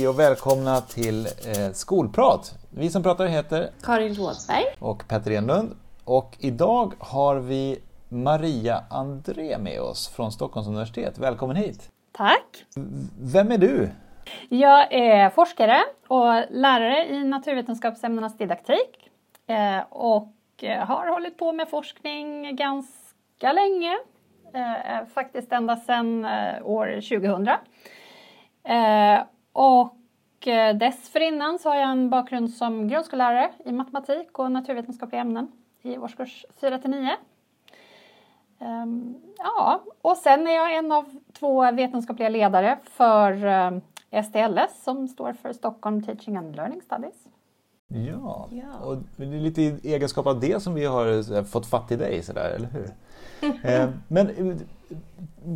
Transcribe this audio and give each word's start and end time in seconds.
Hej 0.00 0.08
och 0.08 0.18
välkomna 0.18 0.80
till 0.80 1.26
eh, 1.26 1.72
Skolprat. 1.72 2.52
Vi 2.70 2.90
som 2.90 3.02
pratar 3.02 3.26
heter 3.26 3.70
Karin 3.82 4.14
Rådberg 4.14 4.64
och 4.78 5.08
Petter 5.08 5.30
Enlund. 5.30 5.76
Och 6.04 6.36
idag 6.38 6.92
har 6.98 7.36
vi 7.36 7.78
Maria 8.08 8.84
André 8.90 9.58
med 9.58 9.80
oss 9.80 10.08
från 10.08 10.32
Stockholms 10.32 10.68
universitet. 10.68 11.18
Välkommen 11.18 11.56
hit! 11.56 11.90
Tack! 12.12 12.64
Vem 13.20 13.52
är 13.52 13.58
du? 13.58 13.90
Jag 14.48 14.92
är 14.92 15.30
forskare 15.30 15.80
och 16.08 16.42
lärare 16.50 17.06
i 17.06 17.24
naturvetenskapsämnenas 17.24 18.36
didaktik 18.36 19.10
eh, 19.46 19.80
och 19.90 20.34
har 20.86 21.12
hållit 21.12 21.38
på 21.38 21.52
med 21.52 21.68
forskning 21.68 22.56
ganska 22.56 23.52
länge, 23.52 23.98
eh, 24.54 25.06
faktiskt 25.14 25.52
ända 25.52 25.76
sedan 25.76 26.24
eh, 26.24 26.66
år 26.66 27.00
2000. 27.00 27.48
Och 29.52 29.96
dessförinnan 30.74 31.58
så 31.58 31.68
har 31.68 31.76
jag 31.76 31.90
en 31.90 32.10
bakgrund 32.10 32.50
som 32.50 32.88
grundskollärare 32.88 33.52
i 33.64 33.72
matematik 33.72 34.38
och 34.38 34.52
naturvetenskapliga 34.52 35.20
ämnen 35.20 35.48
i 35.82 35.98
årskurs 35.98 36.46
4 36.60 36.78
till 36.78 36.90
9. 36.90 37.16
Ja, 39.38 39.84
och 40.02 40.16
sen 40.16 40.46
är 40.46 40.52
jag 40.52 40.74
en 40.74 40.92
av 40.92 41.04
två 41.32 41.72
vetenskapliga 41.72 42.28
ledare 42.28 42.78
för 42.84 43.34
STLS 44.22 44.84
som 44.84 45.08
står 45.08 45.32
för 45.32 45.52
Stockholm 45.52 46.02
Teaching 46.02 46.36
and 46.36 46.56
Learning 46.56 46.82
Studies. 46.82 47.26
Ja, 47.88 48.48
ja. 48.50 48.84
och 48.84 48.96
det 49.16 49.24
är 49.24 49.40
lite 49.40 49.62
i 49.62 49.80
egenskap 49.82 50.26
av 50.26 50.40
det 50.40 50.62
som 50.62 50.74
vi 50.74 50.84
har 50.84 51.44
fått 51.44 51.66
fatt 51.66 51.92
i 51.92 51.96
dig, 51.96 52.22
sådär, 52.22 52.50
eller 52.50 52.68
hur? 52.68 52.90
Eh, 53.64 53.90
men 54.08 54.28
eh, 54.30 54.56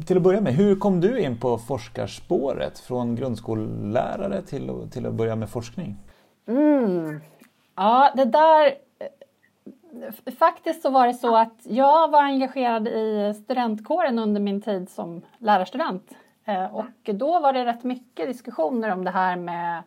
till 0.06 0.16
att 0.16 0.22
börja 0.22 0.40
med, 0.40 0.54
hur 0.54 0.76
kom 0.76 1.00
du 1.00 1.20
in 1.20 1.40
på 1.40 1.58
forskarspåret 1.58 2.78
från 2.78 3.16
grundskollärare 3.16 4.42
till, 4.42 4.88
till 4.90 5.06
att 5.06 5.14
börja 5.14 5.36
med 5.36 5.50
forskning? 5.50 5.96
Mm. 6.46 7.20
Ja, 7.76 8.12
det 8.16 8.24
där... 8.24 8.66
Eh, 8.98 10.32
faktiskt 10.38 10.82
så 10.82 10.90
var 10.90 11.06
det 11.06 11.14
så 11.14 11.36
att 11.36 11.60
jag 11.62 12.10
var 12.10 12.22
engagerad 12.22 12.88
i 12.88 13.34
studentkåren 13.42 14.18
under 14.18 14.40
min 14.40 14.60
tid 14.60 14.90
som 14.90 15.22
lärarstudent. 15.38 16.12
Eh, 16.44 16.74
och 16.74 17.14
då 17.14 17.40
var 17.40 17.52
det 17.52 17.64
rätt 17.64 17.84
mycket 17.84 18.26
diskussioner 18.26 18.92
om 18.92 19.04
det 19.04 19.10
här 19.10 19.36
med 19.36 19.82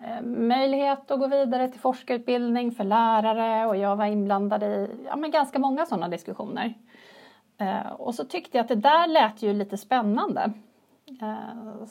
eh, 0.00 0.22
möjlighet 0.22 1.10
att 1.10 1.20
gå 1.20 1.26
vidare 1.26 1.68
till 1.68 1.80
forskarutbildning 1.80 2.72
för 2.72 2.84
lärare 2.84 3.66
och 3.66 3.76
jag 3.76 3.96
var 3.96 4.06
inblandad 4.06 4.62
i 4.62 4.88
ja, 5.06 5.16
men 5.16 5.30
ganska 5.30 5.58
många 5.58 5.86
sådana 5.86 6.08
diskussioner. 6.08 6.74
Eh, 7.58 7.92
och 7.92 8.14
så 8.14 8.24
tyckte 8.24 8.58
jag 8.58 8.62
att 8.62 8.68
det 8.68 8.74
där 8.74 9.06
lät 9.06 9.42
ju 9.42 9.52
lite 9.52 9.76
spännande. 9.76 10.52
Eh, 11.22 11.86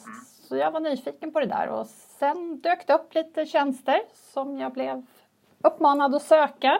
så 0.50 0.56
jag 0.58 0.72
var 0.72 0.80
nyfiken 0.80 1.32
på 1.32 1.40
det 1.40 1.46
där 1.46 1.68
och 1.68 1.88
sen 2.20 2.60
dök 2.60 2.88
det 2.88 2.94
upp 2.94 3.16
lite 3.16 3.46
tjänster 3.46 4.00
som 4.34 4.58
jag 4.58 4.74
blev 4.74 5.06
uppmanad 5.64 6.16
att 6.16 6.22
söka. 6.22 6.80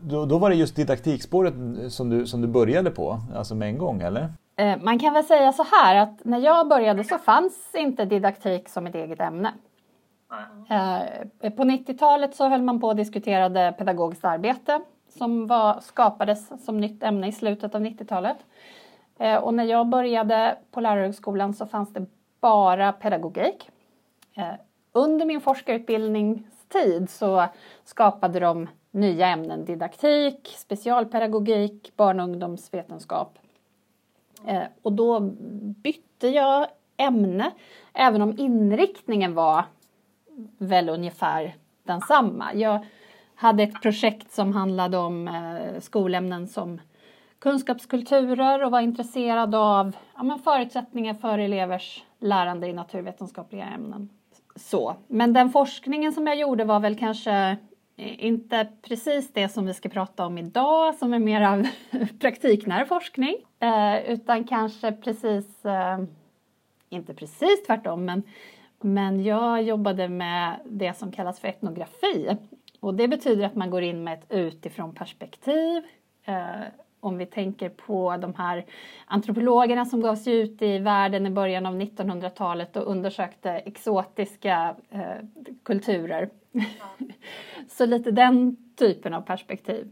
Då, 0.00 0.26
då 0.26 0.38
var 0.38 0.50
det 0.50 0.56
just 0.56 0.76
didaktikspåret 0.76 1.54
som 1.92 2.10
du, 2.10 2.26
som 2.26 2.40
du 2.40 2.48
började 2.48 2.90
på, 2.90 3.18
alltså 3.34 3.54
med 3.54 3.68
en 3.68 3.78
gång 3.78 4.00
eller? 4.00 4.32
Eh, 4.56 4.76
man 4.82 4.98
kan 4.98 5.14
väl 5.14 5.24
säga 5.24 5.52
så 5.52 5.64
här 5.72 5.96
att 5.96 6.24
när 6.24 6.38
jag 6.38 6.68
började 6.68 7.04
så 7.04 7.18
fanns 7.18 7.74
inte 7.74 8.04
didaktik 8.04 8.68
som 8.68 8.86
ett 8.86 8.94
eget 8.94 9.20
ämne. 9.20 9.52
På 11.40 11.64
90-talet 11.64 12.34
så 12.36 12.48
höll 12.48 12.62
man 12.62 12.80
på 12.80 12.86
och 12.86 12.96
diskuterade 12.96 13.74
pedagogiskt 13.78 14.24
arbete 14.24 14.80
som 15.18 15.46
var, 15.46 15.80
skapades 15.80 16.64
som 16.64 16.80
nytt 16.80 17.02
ämne 17.02 17.28
i 17.28 17.32
slutet 17.32 17.74
av 17.74 17.80
90-talet. 17.80 18.36
Eh, 19.18 19.36
och 19.36 19.54
när 19.54 19.64
jag 19.64 19.86
började 19.86 20.58
på 20.70 20.80
lärarhögskolan 20.80 21.54
så 21.54 21.66
fanns 21.66 21.92
det 21.92 22.06
bara 22.40 22.92
pedagogik. 22.92 23.70
Eh, 24.34 24.52
under 24.92 25.26
min 25.26 25.40
forskarutbildningstid 25.40 27.10
så 27.10 27.44
skapade 27.84 28.40
de 28.40 28.68
nya 28.90 29.26
ämnen 29.26 29.64
didaktik, 29.64 30.54
specialpedagogik, 30.56 31.92
barn 31.96 32.20
och 32.20 32.24
ungdomsvetenskap. 32.24 33.38
Eh, 34.46 34.62
och 34.82 34.92
då 34.92 35.20
bytte 35.82 36.28
jag 36.28 36.66
ämne, 36.96 37.50
även 37.92 38.22
om 38.22 38.38
inriktningen 38.38 39.34
var 39.34 39.64
väl 40.58 40.88
ungefär 40.88 41.56
densamma. 41.82 42.54
Jag 42.54 42.86
hade 43.38 43.62
ett 43.62 43.82
projekt 43.82 44.32
som 44.32 44.52
handlade 44.52 44.96
om 44.96 45.28
eh, 45.28 45.80
skolämnen 45.80 46.48
som 46.48 46.80
kunskapskulturer 47.38 48.64
och 48.64 48.70
var 48.70 48.80
intresserad 48.80 49.54
av 49.54 49.96
ja, 50.16 50.22
men 50.22 50.38
förutsättningar 50.38 51.14
för 51.14 51.38
elevers 51.38 52.04
lärande 52.18 52.66
i 52.66 52.72
naturvetenskapliga 52.72 53.64
ämnen. 53.64 54.08
Så. 54.56 54.96
Men 55.08 55.32
den 55.32 55.50
forskningen 55.50 56.12
som 56.12 56.26
jag 56.26 56.36
gjorde 56.38 56.64
var 56.64 56.80
väl 56.80 56.98
kanske 56.98 57.56
eh, 57.96 58.24
inte 58.26 58.68
precis 58.82 59.32
det 59.32 59.48
som 59.48 59.66
vi 59.66 59.74
ska 59.74 59.88
prata 59.88 60.26
om 60.26 60.38
idag 60.38 60.94
som 60.94 61.14
är 61.14 61.18
mer 61.18 61.42
av 61.42 61.66
praktiknära 62.20 62.86
forskning 62.86 63.36
eh, 63.60 64.10
utan 64.12 64.44
kanske 64.44 64.92
precis, 64.92 65.46
inte 66.88 67.14
precis 67.14 67.66
tvärtom 67.66 68.04
men, 68.04 68.22
men 68.80 69.24
jag 69.24 69.62
jobbade 69.62 70.08
med 70.08 70.60
det 70.64 70.94
som 70.94 71.12
kallas 71.12 71.40
för 71.40 71.48
etnografi 71.48 72.36
och 72.80 72.94
det 72.94 73.08
betyder 73.08 73.44
att 73.44 73.54
man 73.54 73.70
går 73.70 73.82
in 73.82 74.04
med 74.04 74.18
ett 74.18 74.26
utifrån 74.28 74.94
perspektiv. 74.94 75.82
Eh, 76.24 76.66
om 77.00 77.18
vi 77.18 77.26
tänker 77.26 77.68
på 77.68 78.16
de 78.16 78.34
här 78.34 78.64
antropologerna 79.06 79.84
som 79.84 80.00
gav 80.00 80.16
sig 80.16 80.34
ut 80.40 80.62
i 80.62 80.78
världen 80.78 81.26
i 81.26 81.30
början 81.30 81.66
av 81.66 81.74
1900-talet 81.74 82.76
och 82.76 82.90
undersökte 82.90 83.50
exotiska 83.50 84.76
eh, 84.90 85.00
kulturer. 85.62 86.28
Så 87.68 87.86
lite 87.86 88.10
den 88.10 88.56
typen 88.78 89.14
av 89.14 89.20
perspektiv. 89.20 89.88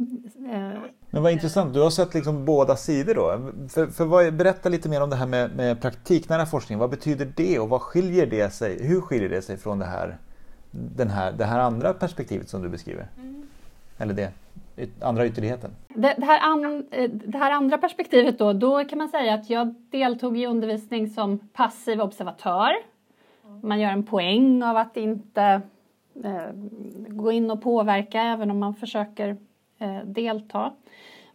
Eh, 0.53 0.81
Men 1.11 1.23
vad 1.23 1.33
intressant, 1.33 1.75
du 1.75 1.81
har 1.81 1.91
sett 1.91 2.15
liksom 2.15 2.45
båda 2.45 2.77
sidor 2.77 3.15
då. 3.15 3.53
För, 3.69 3.87
för 3.87 4.05
vad, 4.05 4.35
berätta 4.35 4.69
lite 4.69 4.89
mer 4.89 5.03
om 5.03 5.11
det 5.11 5.17
här 5.17 5.27
med, 5.27 5.57
med 5.57 5.81
praktiknära 5.81 6.47
forskning. 6.47 6.79
Vad 6.79 6.91
betyder 6.91 7.33
det 7.37 7.59
och 7.59 7.69
vad 7.69 7.83
skiljer 7.83 8.27
det 8.27 8.51
sig? 8.53 8.87
Hur 8.87 9.01
skiljer 9.01 9.29
det 9.29 9.43
sig 9.43 9.57
från 9.57 9.79
det 9.79 9.87
här 9.87 10.19
den 10.97 11.11
här, 11.11 11.33
det 11.33 11.45
här 11.45 11.61
andra 11.61 11.93
perspektivet 11.93 12.49
som 12.49 12.63
du 12.63 12.69
beskriver? 12.69 13.07
Mm. 13.19 13.47
Eller 13.99 14.15
det 14.15 14.33
andra 15.01 15.27
ytterligheten? 15.27 15.71
Det, 15.89 16.15
det, 16.19 16.27
här 16.27 16.41
an, 16.41 16.87
eh, 16.91 17.11
det 17.11 17.39
här 17.39 17.51
andra 17.51 17.79
perspektivet 17.79 18.39
då, 18.39 18.53
då 18.53 18.85
kan 18.85 18.99
man 18.99 19.09
säga 19.09 19.35
att 19.35 19.51
jag 19.51 19.75
deltog 19.91 20.39
i 20.39 20.47
undervisning 20.47 21.11
som 21.11 21.39
passiv 21.39 22.01
observatör. 22.01 22.73
Man 23.63 23.81
gör 23.81 23.91
en 23.91 24.03
poäng 24.03 24.63
av 24.63 24.77
att 24.77 24.97
inte 24.97 25.61
eh, 26.25 26.51
gå 27.09 27.33
in 27.33 27.51
och 27.51 27.63
påverka 27.63 28.23
även 28.23 28.51
om 28.51 28.59
man 28.59 28.75
försöker 28.75 29.37
eh, 29.79 29.99
delta. 30.05 30.73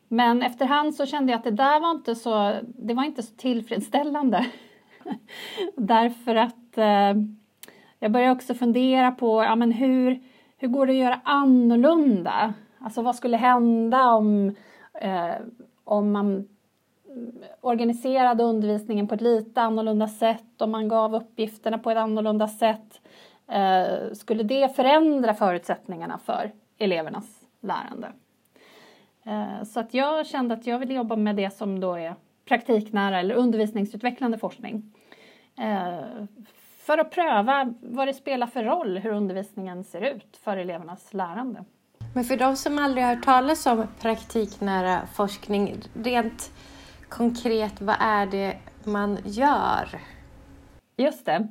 Men 0.08 0.42
efterhand 0.42 0.96
så 0.96 1.06
kände 1.06 1.32
jag 1.32 1.38
att 1.38 1.44
det 1.44 1.52
där 1.52 1.80
var 1.80 1.92
inte 1.92 2.16
så, 2.16 2.54
det 2.64 2.94
var 2.94 3.04
inte 3.04 3.24
så 3.24 3.36
tillfredsställande. 3.36 4.46
Därför 5.76 6.36
att 6.36 6.78
eh, 6.78 7.14
jag 8.04 8.12
börjar 8.12 8.32
också 8.32 8.54
fundera 8.54 9.12
på 9.12 9.44
ja, 9.44 9.56
men 9.56 9.72
hur, 9.72 10.20
hur 10.58 10.68
går 10.68 10.86
det 10.86 10.92
att 10.92 10.98
göra 10.98 11.22
annorlunda? 11.24 12.54
Alltså 12.80 13.02
vad 13.02 13.16
skulle 13.16 13.38
hända 13.38 14.06
om, 14.06 14.56
eh, 14.94 15.34
om 15.84 16.12
man 16.12 16.48
organiserade 17.62 18.44
undervisningen 18.44 19.08
på 19.08 19.16
ett 19.16 19.22
lite 19.22 19.62
annorlunda 19.62 20.08
sätt, 20.08 20.62
om 20.62 20.72
man 20.72 20.88
gav 20.88 21.16
uppgifterna 21.16 21.78
på 21.78 21.92
ett 21.92 21.98
annorlunda 21.98 22.48
sätt. 22.48 23.02
Eh, 23.48 24.14
skulle 24.14 24.44
det 24.44 24.76
förändra 24.76 25.34
förutsättningarna 25.34 26.18
för 26.18 26.52
elevernas 26.78 27.42
lärande? 27.62 28.12
Eh, 29.26 29.64
så 29.64 29.80
att 29.80 29.94
jag 29.94 30.28
kände 30.28 30.54
att 30.54 30.68
jag 30.68 30.80
vill 30.80 30.92
jobba 30.92 31.16
med 31.16 31.36
det 31.36 31.50
som 31.50 31.80
då 31.80 31.94
är 31.94 32.16
praktiknära 32.46 33.20
eller 33.20 33.36
undervisningsutvecklande 33.36 34.38
forskning. 34.38 34.94
Eh, 35.58 36.26
för 36.86 36.98
att 36.98 37.12
pröva 37.12 37.74
vad 37.82 38.08
det 38.08 38.14
spelar 38.14 38.48
för 38.48 38.64
roll 38.64 38.98
hur 38.98 39.12
undervisningen 39.12 39.84
ser 39.84 40.02
ut 40.02 40.38
för 40.44 40.58
elevernas 40.58 41.14
lärande. 41.14 41.64
Men 42.14 42.24
för 42.24 42.38
de 42.38 42.56
som 42.56 42.80
aldrig 42.80 43.06
har 43.06 43.16
hört 43.16 43.26
talas 43.26 43.66
om 43.66 43.88
praktiknära 44.02 45.02
forskning, 45.14 45.76
rent 45.94 46.52
konkret, 47.10 47.82
vad 47.82 47.96
är 48.00 48.26
det 48.26 48.58
man 48.84 49.18
gör? 49.26 50.00
Just 50.98 51.26
det. 51.26 51.48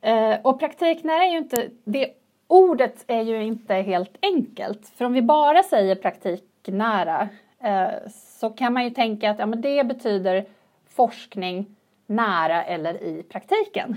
Eh, 0.00 0.40
och 0.42 0.60
praktiknära 0.60 1.24
är 1.24 1.30
ju 1.30 1.38
inte, 1.38 1.68
det 1.84 2.10
ordet 2.46 3.04
är 3.06 3.22
ju 3.22 3.44
inte 3.44 3.74
helt 3.74 4.16
enkelt. 4.22 4.88
För 4.88 5.04
om 5.04 5.12
vi 5.12 5.22
bara 5.22 5.62
säger 5.62 5.94
praktiknära 5.94 7.28
eh, 7.60 8.10
så 8.10 8.50
kan 8.50 8.72
man 8.72 8.84
ju 8.84 8.90
tänka 8.90 9.30
att 9.30 9.38
ja, 9.38 9.46
men 9.46 9.60
det 9.60 9.84
betyder 9.84 10.46
forskning 10.88 11.73
nära 12.06 12.64
eller 12.64 13.02
i 13.02 13.22
praktiken. 13.22 13.96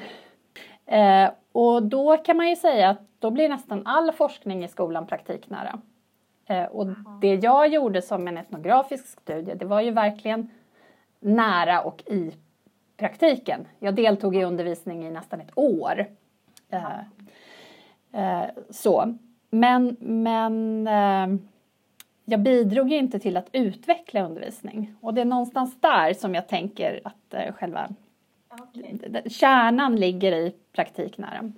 Eh, 0.86 1.30
och 1.51 1.83
då 1.83 2.18
kan 2.18 2.38
man 2.38 2.50
ju 2.50 2.56
säga 2.56 2.89
att 2.89 3.01
då 3.19 3.31
blir 3.31 3.50
nästan 3.50 3.88
all 3.88 4.12
forskning 4.12 4.63
i 4.63 4.68
skolan 4.68 5.07
praktiknära. 5.07 5.80
Eh, 6.45 6.63
och 6.63 6.88
det 7.21 7.36
jag 7.36 7.68
gjorde 7.68 8.01
som 8.01 8.27
en 8.27 8.38
etnografisk 8.38 9.07
studie, 9.07 9.54
det 9.56 9.65
var 9.65 9.81
ju 9.81 9.92
verkligen 9.92 10.50
nära 11.19 11.81
och 11.81 12.04
i 12.06 12.33
praktiken. 12.98 13.68
Jag 13.80 13.95
deltog 13.95 14.36
i 14.36 14.44
undervisning 14.44 15.07
i 15.07 15.12
nästan 15.12 15.42
ett 15.42 15.51
år. 15.56 16.06
Eh, 16.69 17.00
eh, 18.12 18.50
så. 18.69 19.18
Men, 19.50 19.98
men 20.00 20.88
eh, 20.88 21.39
jag 22.29 22.39
bidrog 22.39 22.89
ju 22.89 22.97
inte 22.97 23.19
till 23.19 23.38
att 23.38 23.50
utveckla 23.51 24.25
undervisning. 24.25 24.95
Och 25.01 25.13
det 25.13 25.21
är 25.21 25.25
någonstans 25.25 25.81
där 25.81 26.13
som 26.13 26.35
jag 26.35 26.47
tänker 26.47 27.01
att 27.03 27.33
eh, 27.33 27.53
själva 27.53 27.89
okay. 28.50 29.29
kärnan 29.29 29.95
ligger 29.95 30.31
i 30.31 30.53
praktiknära. 30.74 31.51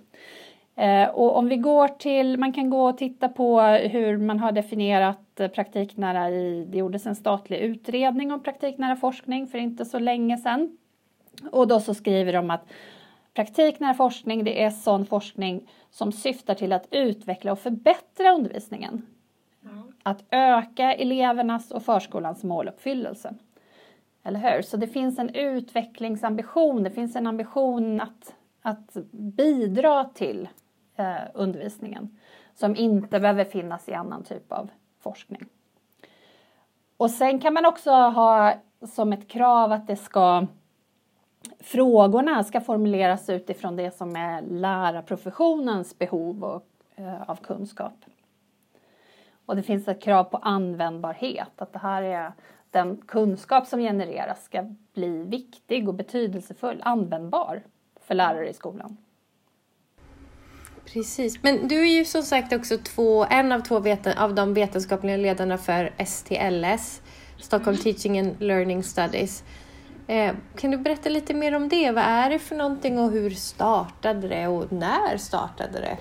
Eh, 0.75 1.09
och 1.09 1.37
om 1.37 1.47
vi 1.49 1.57
går 1.57 1.87
till, 1.87 2.37
man 2.37 2.53
kan 2.53 2.69
gå 2.69 2.89
och 2.89 2.97
titta 2.97 3.29
på 3.29 3.61
hur 3.61 4.17
man 4.17 4.39
har 4.39 4.51
definierat 4.51 5.39
eh, 5.39 5.47
praktiknära 5.47 6.29
i, 6.29 6.65
det 6.69 6.77
gjordes 6.77 7.05
en 7.05 7.15
statlig 7.15 7.57
utredning 7.57 8.31
om 8.31 8.43
praktiknära 8.43 8.95
forskning 8.95 9.47
för 9.47 9.57
inte 9.57 9.85
så 9.85 9.99
länge 9.99 10.37
sedan. 10.37 10.77
Och 11.51 11.67
då 11.67 11.79
så 11.79 11.93
skriver 11.93 12.33
de 12.33 12.49
att 12.51 12.69
praktiknära 13.33 13.93
forskning 13.93 14.43
det 14.43 14.63
är 14.63 14.69
sån 14.69 15.05
forskning 15.05 15.69
som 15.91 16.11
syftar 16.11 16.53
till 16.53 16.73
att 16.73 16.87
utveckla 16.91 17.51
och 17.51 17.59
förbättra 17.59 18.31
undervisningen. 18.31 19.05
Mm. 19.71 19.93
Att 20.03 20.23
öka 20.31 20.93
elevernas 20.93 21.71
och 21.71 21.83
förskolans 21.83 22.43
måluppfyllelse. 22.43 23.33
Eller 24.23 24.39
hur? 24.39 24.61
Så 24.61 24.77
det 24.77 24.87
finns 24.87 25.19
en 25.19 25.29
utvecklingsambition, 25.29 26.83
det 26.83 26.91
finns 26.91 27.15
en 27.15 27.27
ambition 27.27 28.01
att, 28.01 28.35
att 28.61 28.93
bidra 29.11 30.03
till 30.03 30.49
eh, 30.95 31.15
undervisningen 31.33 32.17
som 32.53 32.75
inte 32.75 33.19
behöver 33.19 33.43
finnas 33.43 33.89
i 33.89 33.93
annan 33.93 34.23
typ 34.23 34.51
av 34.51 34.69
forskning. 34.99 35.45
Och 36.97 37.11
sen 37.11 37.39
kan 37.39 37.53
man 37.53 37.65
också 37.65 37.91
ha 37.91 38.53
som 38.81 39.13
ett 39.13 39.27
krav 39.27 39.71
att 39.71 39.87
det 39.87 39.95
ska 39.95 40.47
frågorna 41.59 42.43
ska 42.43 42.61
formuleras 42.61 43.29
utifrån 43.29 43.75
det 43.75 43.97
som 43.97 44.15
är 44.15 44.41
lärarprofessionens 44.41 45.99
behov 45.99 46.43
och, 46.43 46.65
eh, 46.95 47.29
av 47.29 47.35
kunskap. 47.35 47.93
Och 49.49 49.55
det 49.55 49.63
finns 49.63 49.87
ett 49.87 50.01
krav 50.01 50.23
på 50.23 50.37
användbarhet, 50.37 51.61
att 51.61 51.73
det 51.73 51.79
här 51.79 52.01
är 52.01 52.31
den 52.71 52.97
kunskap 52.97 53.67
som 53.67 53.79
genereras 53.79 54.43
ska 54.43 54.75
bli 54.93 55.23
viktig 55.23 55.87
och 55.87 55.93
betydelsefull, 55.93 56.81
användbar 56.85 57.61
för 58.01 58.15
lärare 58.15 58.49
i 58.49 58.53
skolan. 58.53 58.97
Precis, 60.85 61.43
men 61.43 61.67
du 61.67 61.81
är 61.81 61.97
ju 61.97 62.05
som 62.05 62.23
sagt 62.23 62.53
också 62.53 62.77
två, 62.77 63.25
en 63.25 63.51
av 63.51 63.59
två 63.59 63.79
veten, 63.79 64.17
av 64.17 64.35
de 64.35 64.53
vetenskapliga 64.53 65.17
ledarna 65.17 65.57
för 65.57 65.93
STLS, 66.05 67.01
Stockholm 67.37 67.77
Teaching 67.77 68.19
and 68.19 68.41
Learning 68.41 68.83
Studies. 68.83 69.43
Eh, 70.07 70.35
kan 70.55 70.71
du 70.71 70.77
berätta 70.77 71.09
lite 71.09 71.33
mer 71.33 71.55
om 71.55 71.69
det? 71.69 71.91
Vad 71.91 72.03
är 72.03 72.29
det 72.29 72.39
för 72.39 72.55
någonting 72.55 72.99
och 72.99 73.11
hur 73.11 73.29
startade 73.29 74.27
det 74.27 74.47
och 74.47 74.71
när 74.71 75.17
startade 75.17 75.79
det? 75.79 75.97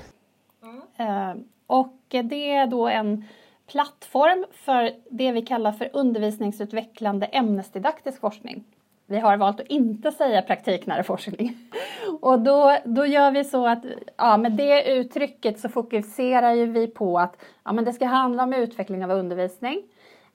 Mm. 0.62 1.36
Eh, 1.36 1.42
och 1.66 1.97
det 2.08 2.50
är 2.50 2.66
då 2.66 2.88
en 2.88 3.24
plattform 3.66 4.44
för 4.52 4.92
det 5.10 5.32
vi 5.32 5.42
kallar 5.42 5.72
för 5.72 5.90
undervisningsutvecklande 5.92 7.26
ämnesdidaktisk 7.26 8.20
forskning. 8.20 8.64
Vi 9.06 9.18
har 9.18 9.36
valt 9.36 9.60
att 9.60 9.66
inte 9.66 10.12
säga 10.12 10.42
praktiknära 10.42 11.02
forskning. 11.02 11.56
Och 12.20 12.40
då, 12.40 12.76
då 12.84 13.06
gör 13.06 13.30
vi 13.30 13.44
så 13.44 13.66
att 13.66 13.84
ja, 14.16 14.36
med 14.36 14.52
det 14.52 14.92
uttrycket 14.92 15.60
så 15.60 15.68
fokuserar 15.68 16.52
ju 16.52 16.66
vi 16.66 16.86
på 16.86 17.18
att 17.18 17.36
ja, 17.64 17.72
men 17.72 17.84
det 17.84 17.92
ska 17.92 18.06
handla 18.06 18.42
om 18.42 18.54
utveckling 18.54 19.04
av 19.04 19.10
undervisning 19.10 19.82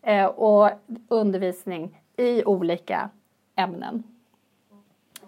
eh, 0.02 0.26
och 0.26 0.70
undervisning 1.08 2.02
i 2.18 2.44
olika 2.44 3.10
ämnen. 3.56 4.04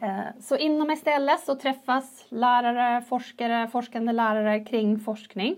Eh, 0.01 0.41
så 0.41 0.57
inom 0.57 0.95
STLS 0.95 1.45
så 1.45 1.55
träffas 1.55 2.25
lärare, 2.29 3.01
forskare, 3.01 3.67
forskande 3.67 4.11
lärare 4.11 4.59
kring 4.59 4.99
forskning. 4.99 5.55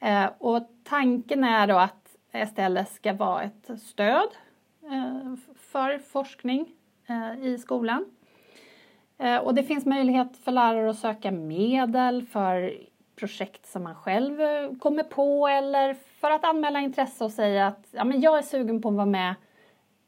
Eh, 0.00 0.30
och 0.38 0.62
tanken 0.84 1.44
är 1.44 1.66
då 1.66 1.76
att 1.76 2.16
STLS 2.48 2.94
ska 2.94 3.12
vara 3.12 3.42
ett 3.42 3.80
stöd 3.80 4.28
eh, 4.82 5.34
för 5.56 5.98
forskning 5.98 6.72
eh, 7.06 7.44
i 7.44 7.58
skolan. 7.58 8.04
Eh, 9.18 9.36
och 9.36 9.54
det 9.54 9.62
finns 9.62 9.86
möjlighet 9.86 10.36
för 10.36 10.52
lärare 10.52 10.90
att 10.90 10.98
söka 10.98 11.30
medel 11.30 12.26
för 12.26 12.74
projekt 13.16 13.66
som 13.66 13.82
man 13.82 13.94
själv 13.94 14.40
eh, 14.40 14.74
kommer 14.78 15.02
på 15.02 15.48
eller 15.48 15.94
för 15.94 16.30
att 16.30 16.44
anmäla 16.44 16.80
intresse 16.80 17.24
och 17.24 17.32
säga 17.32 17.66
att 17.66 17.86
ja, 17.90 18.04
men 18.04 18.20
jag 18.20 18.38
är 18.38 18.42
sugen 18.42 18.82
på 18.82 18.88
att 18.88 18.94
vara 18.94 19.06
med 19.06 19.34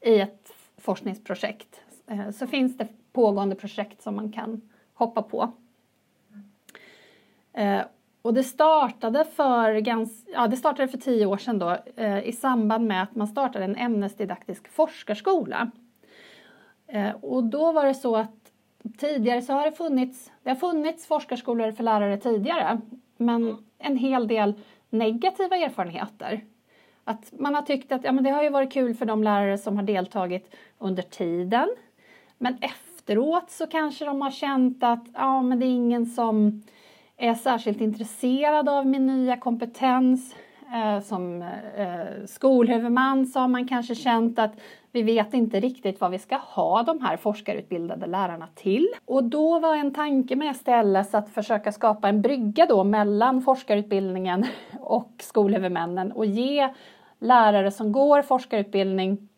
i 0.01 0.19
ett 0.19 0.53
forskningsprojekt 0.77 1.81
eh, 2.07 2.31
så 2.31 2.47
finns 2.47 2.77
det 2.77 2.87
pågående 3.13 3.55
projekt 3.55 4.01
som 4.01 4.15
man 4.15 4.31
kan 4.31 4.69
hoppa 4.93 5.21
på. 5.21 5.51
Eh, 8.23 8.27
och 8.27 8.33
det 8.33 8.43
startade 8.43 9.25
för, 9.25 9.77
gans, 9.77 10.25
ja, 10.33 10.47
det 10.47 10.57
startade 10.57 10.87
för 10.87 10.97
tio 10.97 11.25
år 11.25 11.37
sedan 11.37 11.59
då, 11.59 11.77
eh, 11.95 12.23
i 12.23 12.31
samband 12.31 12.87
med 12.87 13.03
att 13.03 13.15
man 13.15 13.27
startade 13.27 13.65
en 13.65 13.75
ämnesdidaktisk 13.75 14.67
forskarskola. 14.67 15.71
Och 17.21 17.43
då 17.43 17.71
var 17.71 17.85
det 17.85 17.93
så 17.93 18.15
att 18.15 18.51
tidigare 18.97 19.41
så 19.41 19.53
har 19.53 19.65
det 19.65 19.71
funnits, 19.71 20.31
det 20.43 20.49
har 20.49 20.55
funnits 20.55 21.07
forskarskolor 21.07 21.71
för 21.71 21.83
lärare 21.83 22.17
tidigare, 22.17 22.81
men 23.17 23.57
en 23.77 23.97
hel 23.97 24.27
del 24.27 24.53
negativa 24.89 25.55
erfarenheter 25.55 26.41
att 27.03 27.33
man 27.39 27.55
har 27.55 27.61
tyckt 27.61 27.91
att 27.91 28.03
ja, 28.03 28.11
men 28.11 28.23
det 28.23 28.29
har 28.29 28.43
ju 28.43 28.49
varit 28.49 28.73
kul 28.73 28.93
för 28.93 29.05
de 29.05 29.23
lärare 29.23 29.57
som 29.57 29.75
har 29.75 29.83
deltagit 29.83 30.55
under 30.77 31.03
tiden. 31.03 31.69
Men 32.37 32.57
efteråt 32.61 33.51
så 33.51 33.67
kanske 33.67 34.05
de 34.05 34.21
har 34.21 34.31
känt 34.31 34.83
att 34.83 35.05
ja, 35.13 35.41
men 35.41 35.59
det 35.59 35.65
är 35.65 35.75
ingen 35.75 36.05
som 36.05 36.63
är 37.27 37.33
särskilt 37.35 37.81
intresserad 37.81 38.69
av 38.69 38.87
min 38.87 39.07
nya 39.07 39.37
kompetens. 39.37 40.35
Eh, 40.73 40.99
som 40.99 41.41
eh, 41.77 42.25
skolhuvudman 42.25 43.25
så 43.25 43.39
har 43.39 43.47
man 43.47 43.67
kanske 43.67 43.95
känt 43.95 44.39
att 44.39 44.51
vi 44.91 45.03
vet 45.03 45.33
inte 45.33 45.59
riktigt 45.59 46.01
vad 46.01 46.11
vi 46.11 46.19
ska 46.19 46.35
ha 46.35 46.83
de 46.83 47.01
här 47.01 47.17
forskarutbildade 47.17 48.07
lärarna 48.07 48.47
till. 48.55 48.87
Och 49.05 49.23
då 49.23 49.59
var 49.59 49.75
en 49.75 49.93
tanke 49.93 50.35
med 50.35 50.55
STLS 50.55 51.13
att 51.13 51.29
försöka 51.29 51.71
skapa 51.71 52.09
en 52.09 52.21
brygga 52.21 52.65
då 52.65 52.83
mellan 52.83 53.41
forskarutbildningen 53.41 54.45
och 54.79 55.11
skolhuvudmännen 55.19 56.11
och 56.11 56.25
ge 56.25 56.69
lärare 57.19 57.71
som 57.71 57.91
går 57.91 58.21
forskarutbildning 58.21 59.29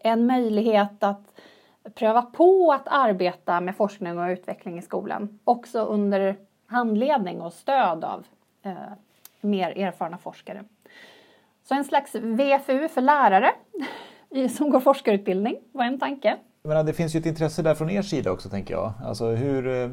en 0.00 0.26
möjlighet 0.26 1.02
att 1.02 1.40
pröva 1.94 2.22
på 2.22 2.72
att 2.72 2.88
arbeta 2.88 3.60
med 3.60 3.76
forskning 3.76 4.18
och 4.18 4.28
utveckling 4.28 4.78
i 4.78 4.82
skolan. 4.82 5.38
Också 5.44 5.80
under 5.80 6.36
handledning 6.66 7.40
och 7.40 7.52
stöd 7.52 8.04
av 8.04 8.24
eh, 8.62 8.72
mer 9.40 9.78
erfarna 9.78 10.18
forskare. 10.18 10.64
Så 11.68 11.74
en 11.74 11.84
slags 11.84 12.14
VFU 12.14 12.88
för 12.88 13.00
lärare 13.00 13.52
som 14.56 14.70
går 14.70 14.80
forskarutbildning 14.80 15.56
var 15.72 15.84
en 15.84 15.98
tanke. 15.98 16.36
menar, 16.62 16.84
det 16.84 16.92
finns 16.92 17.14
ju 17.14 17.20
ett 17.20 17.26
intresse 17.26 17.62
där 17.62 17.74
från 17.74 17.90
er 17.90 18.02
sida 18.02 18.30
också 18.30 18.48
tänker 18.48 18.74
jag. 18.74 18.92
Alltså 19.04 19.26
hur, 19.26 19.82
eh, 19.82 19.90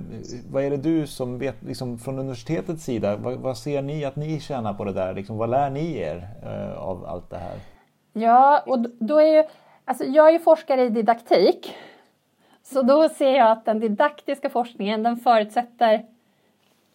vad 0.52 0.64
är 0.64 0.70
det 0.70 0.78
du 0.78 1.08
som 1.08 1.40
vet, 1.40 1.64
liksom, 1.64 1.98
från 1.98 2.20
universitetets 2.20 2.84
sida, 2.84 3.16
vad, 3.16 3.34
vad, 3.34 3.58
ser 3.58 3.82
ni 3.82 4.06
att 4.06 4.16
ni 4.16 4.40
tjänar 4.40 4.74
på 4.74 4.84
det 4.84 4.94
där? 4.94 5.14
Liksom, 5.14 5.38
vad 5.38 5.50
lär 5.50 5.70
ni 5.70 5.98
er 5.98 6.28
uh, 6.46 6.78
av 6.78 7.06
allt 7.06 7.30
det 7.30 7.38
här? 7.38 7.60
Ja, 8.14 8.64
och 8.66 8.80
då 8.80 9.22
är 9.22 9.38
ju, 9.38 9.44
alltså 9.86 10.04
jag 10.04 10.28
är 10.28 10.32
ju 10.32 10.40
forskare 10.40 10.84
i 10.84 10.90
didaktik. 10.90 11.76
Så 12.64 12.82
då 12.82 13.10
ser 13.10 13.38
jag 13.38 13.52
att 13.52 13.66
den 13.66 13.80
didaktiska 13.80 14.50
forskningen 14.50 15.04
den 15.04 15.18
förutsätter 15.18 16.06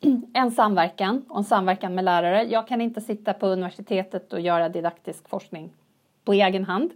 en 0.33 0.51
samverkan 0.51 1.25
och 1.29 1.39
en 1.39 1.45
samverkan 1.45 1.95
med 1.95 2.05
lärare. 2.05 2.43
Jag 2.43 2.69
kan 2.69 2.81
inte 2.81 3.01
sitta 3.01 3.33
på 3.33 3.47
universitetet 3.47 4.33
och 4.33 4.41
göra 4.41 4.69
didaktisk 4.69 5.29
forskning 5.29 5.71
på 6.25 6.33
egen 6.33 6.65
hand. 6.65 6.91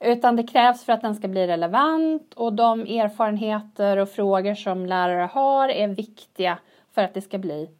Utan 0.00 0.36
det 0.36 0.42
krävs 0.42 0.84
för 0.84 0.92
att 0.92 1.02
den 1.02 1.14
ska 1.14 1.28
bli 1.28 1.46
relevant 1.46 2.34
och 2.34 2.52
de 2.52 2.80
erfarenheter 2.80 3.96
och 3.96 4.08
frågor 4.08 4.54
som 4.54 4.86
lärare 4.86 5.28
har 5.32 5.68
är 5.68 5.88
viktiga 5.88 6.58
för 6.92 7.02
att 7.02 7.14
det 7.14 7.20
ska 7.20 7.38
bli 7.38 7.70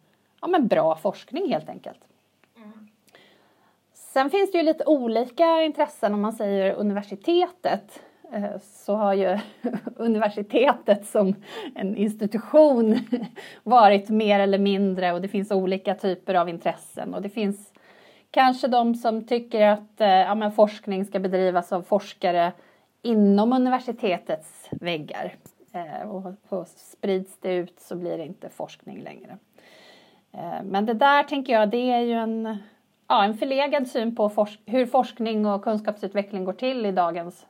ja, 0.41 0.47
men 0.47 0.67
bra 0.67 0.95
forskning 0.95 1.49
helt 1.49 1.69
enkelt. 1.69 1.99
Mm. 2.57 2.87
Sen 3.93 4.29
finns 4.29 4.51
det 4.51 4.57
ju 4.57 4.63
lite 4.63 4.85
olika 4.85 5.61
intressen 5.61 6.13
om 6.13 6.21
man 6.21 6.33
säger 6.33 6.73
universitetet 6.73 8.03
Eh, 8.31 8.59
så 8.61 8.95
har 8.95 9.13
ju 9.13 9.37
universitetet 9.95 11.05
som 11.05 11.35
en 11.75 11.95
institution 11.95 12.99
varit 13.63 14.09
mer 14.09 14.39
eller 14.39 14.59
mindre 14.59 15.13
och 15.13 15.21
det 15.21 15.27
finns 15.27 15.51
olika 15.51 15.95
typer 15.95 16.35
av 16.35 16.49
intressen 16.49 17.13
och 17.13 17.21
det 17.21 17.29
finns 17.29 17.73
Kanske 18.31 18.67
de 18.67 18.95
som 18.95 19.27
tycker 19.27 19.61
att 19.61 20.01
eh, 20.01 20.07
ja, 20.07 20.35
men 20.35 20.51
forskning 20.51 21.05
ska 21.05 21.19
bedrivas 21.19 21.71
av 21.71 21.81
forskare 21.81 22.51
inom 23.01 23.53
universitetets 23.53 24.69
väggar. 24.71 25.35
Eh, 25.73 26.09
och, 26.09 26.33
och 26.49 26.67
sprids 26.67 27.37
det 27.39 27.53
ut 27.53 27.79
så 27.79 27.95
blir 27.95 28.17
det 28.17 28.25
inte 28.25 28.49
forskning 28.49 29.01
längre. 29.01 29.37
Men 30.63 30.85
det 30.85 30.93
där 30.93 31.23
tänker 31.23 31.53
jag, 31.53 31.69
det 31.69 31.91
är 31.91 31.99
ju 31.99 32.13
en, 32.13 32.57
ja, 33.07 33.23
en 33.23 33.33
förlegad 33.33 33.87
syn 33.87 34.15
på 34.15 34.29
forsk 34.29 34.59
hur 34.65 34.85
forskning 34.85 35.45
och 35.45 35.63
kunskapsutveckling 35.63 36.45
går 36.45 36.53
till 36.53 36.85
i 36.85 36.91
dagens 36.91 37.45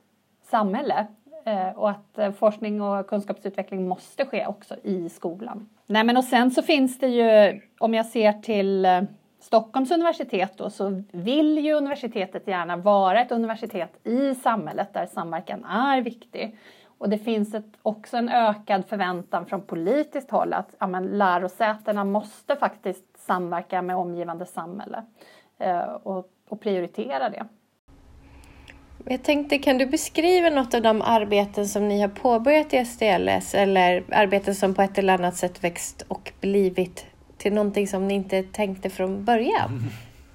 samhälle. 0.50 1.08
Eh, 1.46 1.70
och 1.70 1.90
att 1.90 2.18
eh, 2.18 2.32
forskning 2.32 2.82
och 2.82 3.08
kunskapsutveckling 3.08 3.88
måste 3.88 4.26
ske 4.26 4.48
också 4.48 4.76
i 4.84 5.10
skolan. 5.10 5.70
Nej, 5.86 6.04
men 6.04 6.18
och 6.18 6.24
sen 6.24 6.52
så 6.52 6.62
finns 6.62 7.00
det 7.00 7.08
ju, 7.08 7.62
om 7.80 7.94
jag 7.94 8.06
ser 8.06 8.34
till 8.34 8.86
eh, 8.86 9.02
Stockholms 9.40 9.92
universitet 9.92 10.58
då, 10.58 10.70
så 10.70 11.04
vill 11.12 11.58
ju 11.58 11.74
universitetet 11.74 12.48
gärna 12.48 12.78
vara 12.78 13.22
ett 13.22 13.32
universitet 13.32 14.08
i 14.08 14.36
samhället 14.36 14.94
där 14.94 15.06
samverkan 15.06 15.66
är 15.66 16.02
viktig. 16.02 16.58
Och 17.00 17.10
det 17.10 17.18
finns 17.18 17.54
ett, 17.54 17.78
också 17.82 18.18
en 18.18 18.30
ökad 18.30 18.86
förväntan 18.86 19.46
från 19.46 19.62
politiskt 19.62 20.32
håll 20.32 20.54
att 20.54 20.76
ja, 20.80 20.88
men, 20.88 21.06
lärosätena 21.06 22.04
måste 22.04 22.56
faktiskt 22.56 23.18
samverka 23.18 23.82
med 23.82 23.96
omgivande 23.96 24.46
samhälle 24.46 25.04
eh, 25.58 25.80
och, 25.80 26.30
och 26.50 26.62
prioritera 26.62 27.30
det. 27.30 27.46
Jag 29.06 29.24
tänkte, 29.24 29.58
kan 29.58 29.78
du 29.78 29.86
beskriva 29.86 30.50
något 30.50 30.74
av 30.74 30.82
de 30.82 31.02
arbeten 31.02 31.68
som 31.68 31.88
ni 31.88 32.02
har 32.02 32.08
påbörjat 32.08 32.74
i 32.74 32.86
STLS 32.86 33.56
eller 33.56 34.04
arbeten 34.12 34.56
som 34.56 34.74
på 34.74 34.82
ett 34.82 34.98
eller 34.98 35.14
annat 35.14 35.36
sätt 35.36 35.64
växt 35.64 36.06
och 36.08 36.32
blivit 36.42 37.06
till 37.38 37.54
någonting 37.54 37.88
som 37.88 38.08
ni 38.08 38.14
inte 38.14 38.44
tänkte 38.44 38.90
från 38.90 39.26
början? 39.26 39.84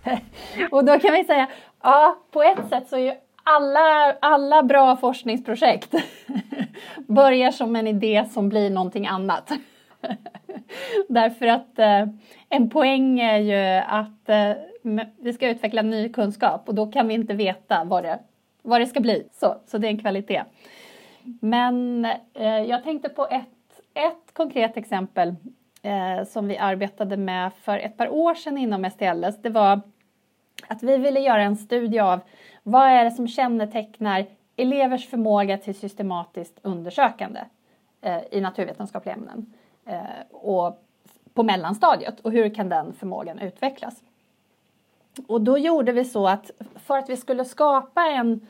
och 0.71 0.85
då 0.85 0.99
kan 0.99 1.14
vi 1.14 1.25
säga, 1.25 1.49
ja, 1.83 2.18
på 2.30 2.42
ett 2.42 2.68
sätt 2.68 2.88
så 2.88 2.97
är 2.97 3.00
ju 3.00 3.12
alla, 3.44 4.16
alla 4.21 4.62
bra 4.62 4.97
forskningsprojekt 4.97 5.94
börjar 7.06 7.50
som 7.50 7.76
en 7.76 7.87
idé 7.87 8.25
som 8.30 8.49
blir 8.49 8.71
någonting 8.71 9.06
annat. 9.06 9.52
Därför 11.09 11.47
att 11.47 11.78
eh, 11.78 12.06
en 12.49 12.71
poäng 12.71 13.21
är 13.21 13.38
ju 13.38 13.85
att 13.87 14.28
eh, 14.28 14.50
vi 15.21 15.33
ska 15.33 15.49
utveckla 15.49 15.83
ny 15.83 16.09
kunskap 16.09 16.68
och 16.68 16.75
då 16.75 16.87
kan 16.87 17.09
vi 17.09 17.14
inte 17.14 17.35
veta 17.35 17.85
vad 17.85 18.02
det, 18.02 18.18
vad 18.64 18.80
det 18.80 18.87
ska 18.87 19.00
bli. 19.00 19.28
Så, 19.33 19.56
så 19.66 19.78
det 19.78 19.87
är 19.87 19.90
en 19.90 19.99
kvalitet. 19.99 20.44
Men 21.40 22.04
eh, 22.35 22.62
jag 22.62 22.85
tänkte 22.85 23.09
på 23.09 23.26
ett, 23.26 23.80
ett 23.94 24.35
konkret 24.35 24.76
exempel 24.76 25.35
eh, 25.83 26.25
som 26.26 26.49
vi 26.49 26.59
arbetade 26.59 27.16
med 27.16 27.52
för 27.54 27.78
ett 27.78 27.97
par 27.97 28.09
år 28.09 28.35
sedan 28.35 28.59
inom 28.59 28.90
STLS. 28.90 29.42
Det 29.42 29.50
var 29.50 29.80
att 30.68 30.83
vi 30.83 30.97
ville 30.97 31.21
göra 31.21 31.42
en 31.42 31.56
studie 31.56 31.99
av 31.99 32.21
vad 32.62 32.88
är 32.88 33.04
det 33.04 33.11
som 33.11 33.28
kännetecknar 33.28 34.26
elevers 34.56 35.09
förmåga 35.09 35.59
till 35.59 35.75
systematiskt 35.75 36.59
undersökande 36.62 37.40
eh, 38.00 38.21
i 38.30 38.40
naturvetenskapliga 38.40 39.14
ämnen 39.14 39.52
eh, 39.87 40.00
och 40.30 40.85
på 41.35 41.42
mellanstadiet 41.42 42.21
och 42.21 42.33
hur 42.33 42.54
kan 42.54 42.68
den 42.68 42.92
förmågan 42.92 43.38
utvecklas? 43.38 44.02
Och 45.26 45.40
då 45.40 45.59
gjorde 45.59 45.92
vi 45.92 46.04
så 46.04 46.28
att 46.28 46.50
för 46.75 46.99
att 46.99 47.11
vi 47.11 47.16
skulle 47.16 47.44
skapa 47.44 48.02
en 48.06 48.47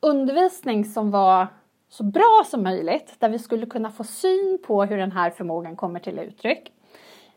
undervisning 0.00 0.84
som 0.84 1.10
var 1.10 1.46
så 1.88 2.04
bra 2.04 2.42
som 2.46 2.62
möjligt, 2.62 3.14
där 3.18 3.28
vi 3.28 3.38
skulle 3.38 3.66
kunna 3.66 3.90
få 3.90 4.04
syn 4.04 4.58
på 4.66 4.84
hur 4.84 4.96
den 4.96 5.12
här 5.12 5.30
förmågan 5.30 5.76
kommer 5.76 6.00
till 6.00 6.18
uttryck, 6.18 6.72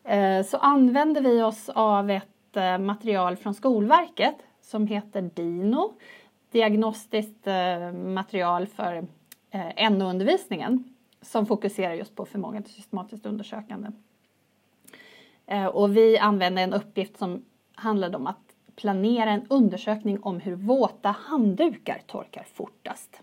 eh, 0.04 0.44
så 0.44 0.58
använde 0.58 1.22
vi 1.22 1.42
oss 1.42 1.70
av 1.70 2.10
ett 2.10 2.58
eh, 2.58 2.78
material 2.78 3.36
från 3.36 3.54
Skolverket 3.54 4.36
som 4.62 4.88
heter 4.88 5.22
DINO, 5.22 5.94
diagnostiskt 6.52 7.48
eh, 7.48 7.92
material 7.92 8.68
för 8.68 9.08
NO-undervisningen 9.90 10.84
som 11.22 11.46
fokuserar 11.46 11.94
just 11.94 12.16
på 12.16 12.26
förmågan 12.26 12.64
till 12.64 12.74
systematiskt 12.74 13.26
undersökande. 13.26 13.92
Och 15.74 15.98
vi 15.98 16.18
använde 16.18 16.62
en 16.62 16.74
uppgift 16.74 17.18
som 17.18 17.46
handlade 17.80 18.18
om 18.18 18.28
att 18.28 18.56
planera 18.76 19.30
en 19.30 19.48
undersökning 19.50 20.24
om 20.24 20.40
hur 20.40 20.56
våta 20.56 21.10
handdukar 21.10 22.02
torkar 22.08 22.44
fortast. 22.54 23.22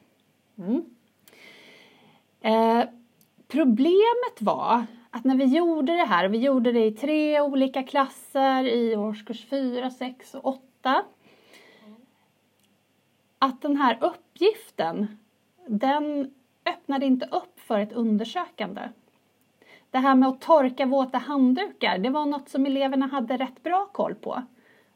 Mm. 0.58 0.84
Eh, 2.40 2.84
problemet 3.48 4.40
var 4.40 4.86
att 5.10 5.25
när 5.25 5.36
vi 5.36 5.44
gjorde 5.44 5.92
det 5.92 6.04
här, 6.04 6.28
vi 6.28 6.38
gjorde 6.38 6.72
det 6.72 6.84
i 6.84 6.92
tre 6.92 7.40
olika 7.40 7.82
klasser 7.82 8.64
i 8.64 8.96
årskurs 8.96 9.46
4, 9.46 9.90
6 9.90 10.34
och 10.34 10.46
8. 10.46 11.04
Att 13.38 13.62
den 13.62 13.76
här 13.76 13.98
uppgiften, 14.00 15.18
den 15.66 16.34
öppnade 16.66 17.06
inte 17.06 17.26
upp 17.26 17.60
för 17.60 17.80
ett 17.80 17.92
undersökande. 17.92 18.82
Det 19.90 19.99
här 19.99 20.14
med 20.14 20.28
att 20.28 20.40
torka 20.40 20.87
våta 20.87 21.19
handdukar, 21.19 21.99
det 21.99 22.11
var 22.11 22.26
något 22.26 22.49
som 22.49 22.66
eleverna 22.66 23.07
hade 23.07 23.37
rätt 23.37 23.62
bra 23.62 23.88
koll 23.93 24.14
på. 24.14 24.43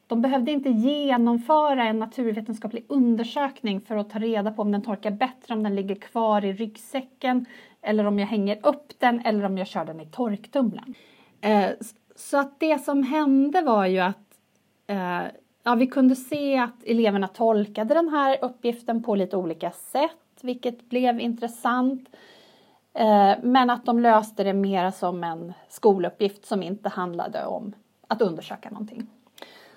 De 0.07 0.23
behövde 0.23 0.53
inte 0.53 0.71
genomföra 0.71 1.85
en 1.85 1.99
naturvetenskaplig 1.99 2.85
undersökning 2.89 3.81
för 3.81 3.97
att 3.97 4.11
ta 4.11 4.19
reda 4.19 4.53
på 4.53 4.63
om 4.63 4.73
den 4.73 4.83
torkar 4.83 5.11
bättre 5.11 5.55
om 5.55 5.63
den 5.63 5.75
ligger 5.75 5.95
kvar 5.95 6.45
i 6.45 6.53
ryggsäcken 6.53 7.47
eller 7.83 8.05
om 8.05 8.19
jag 8.19 8.27
hänger 8.27 8.59
upp 8.63 8.93
den 8.99 9.21
eller 9.21 9.45
om 9.45 9.59
jag 9.59 9.67
kör 9.67 9.85
den 9.85 10.01
i 10.01 10.07
torktumlaren. 10.07 10.95
Eh, 11.41 11.71
så 12.17 12.39
att 12.39 12.61
det 12.61 12.79
som 12.79 13.03
hände 13.03 13.63
var 13.63 13.87
ju 13.87 13.99
att 13.99 14.39
eh, 14.87 15.23
ja, 15.63 15.75
vi 15.75 15.87
kunde 15.87 16.17
se 16.17 16.59
att 16.59 16.85
eleverna 16.85 17.29
tolkade 17.29 17.95
den 17.95 18.09
här 18.09 18.39
uppgiften 18.43 19.03
på 19.03 19.15
lite 19.15 19.37
olika 19.37 19.71
sätt, 19.71 20.41
vilket 20.43 20.89
blev 20.89 21.21
intressant. 21.21 22.09
Eh, 22.95 23.35
men 23.43 23.71
att 23.71 23.87
de 23.87 24.01
löste 24.01 24.45
det 24.45 24.53
mer 24.53 24.91
som 24.91 25.25
en 25.25 25.53
skoluppgift 25.69 26.47
som 26.47 26.63
inte 26.63 26.89
handlade 26.89 27.47
om 27.47 27.73
att 28.09 28.23
undersöka 28.23 28.71
någonting. 28.71 29.07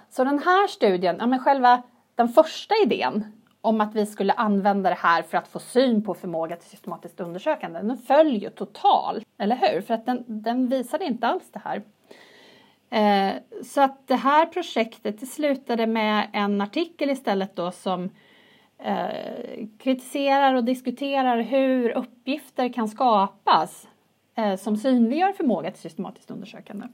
Så 0.10 0.24
den 0.24 0.40
här 0.40 0.68
studien, 0.68 1.16
ja 1.20 1.28
men 1.28 1.40
själva 1.40 1.84
den 2.16 2.30
första 2.30 2.76
idén 2.84 3.44
om 3.62 3.82
att 3.82 3.96
vi 3.96 4.06
skulle 4.06 4.34
använda 4.34 4.90
det 4.90 4.96
här 4.96 5.22
för 5.22 5.38
att 5.38 5.48
få 5.48 5.60
syn 5.60 6.04
på 6.04 6.14
förmåga 6.14 6.56
till 6.56 6.70
systematiskt 6.70 7.20
undersökande, 7.20 7.80
den 7.80 7.98
föll 7.98 8.38
ju 8.38 8.50
totalt, 8.50 9.28
eller 9.38 9.56
hur? 9.56 9.82
För 9.82 9.94
att 9.94 10.06
den, 10.06 10.24
den 10.28 10.68
visade 10.68 11.06
inte 11.06 11.28
alls 11.28 11.52
det 11.52 11.62
här. 11.64 11.82
Eh, 12.90 13.34
så 13.64 13.82
att 13.82 14.08
det 14.08 14.16
här 14.16 14.46
projektet 14.46 15.20
det 15.20 15.26
slutade 15.26 15.88
med 15.88 16.30
en 16.34 16.62
artikel 16.62 17.10
istället 17.10 17.56
då 17.56 17.72
som 17.72 18.10
eh, 18.80 19.68
kritiserar 19.80 20.54
och 20.54 20.64
diskuterar 20.64 21.42
hur 21.42 21.90
uppgifter 21.90 22.74
kan 22.74 22.88
skapas 22.88 23.88
eh, 24.36 24.56
som 24.56 24.78
synliggör 24.78 25.34
förmåga 25.34 25.72
till 25.72 25.82
systematiskt 25.82 26.32
undersökande. 26.32 26.88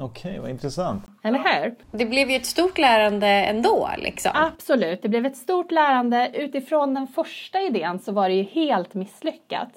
Okej, 0.00 0.30
okay, 0.30 0.40
vad 0.40 0.50
intressant. 0.50 1.04
Eller 1.22 1.38
hur? 1.38 1.74
Det 1.90 2.06
blev 2.06 2.30
ju 2.30 2.36
ett 2.36 2.46
stort 2.46 2.78
lärande 2.78 3.26
ändå. 3.26 3.90
Liksom. 3.98 4.30
Absolut, 4.34 5.02
det 5.02 5.08
blev 5.08 5.26
ett 5.26 5.36
stort 5.36 5.70
lärande. 5.70 6.30
Utifrån 6.34 6.94
den 6.94 7.06
första 7.06 7.62
idén 7.62 7.98
så 7.98 8.12
var 8.12 8.28
det 8.28 8.34
ju 8.34 8.42
helt 8.42 8.94
misslyckat. 8.94 9.70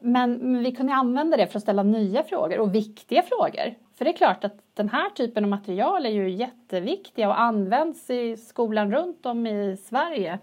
Men, 0.00 0.32
men 0.32 0.62
vi 0.62 0.72
kunde 0.72 0.92
använda 0.92 1.36
det 1.36 1.46
för 1.46 1.58
att 1.58 1.62
ställa 1.62 1.82
nya 1.82 2.24
frågor 2.24 2.60
och 2.60 2.74
viktiga 2.74 3.22
frågor. 3.22 3.74
För 3.98 4.04
det 4.04 4.10
är 4.10 4.16
klart 4.16 4.44
att 4.44 4.56
den 4.74 4.88
här 4.88 5.10
typen 5.10 5.44
av 5.44 5.50
material 5.50 6.06
är 6.06 6.10
ju 6.10 6.30
jätteviktiga 6.30 7.28
och 7.28 7.40
används 7.40 8.10
i 8.10 8.36
skolan 8.36 8.92
runt 8.92 9.26
om 9.26 9.46
i 9.46 9.76
Sverige. 9.76 10.38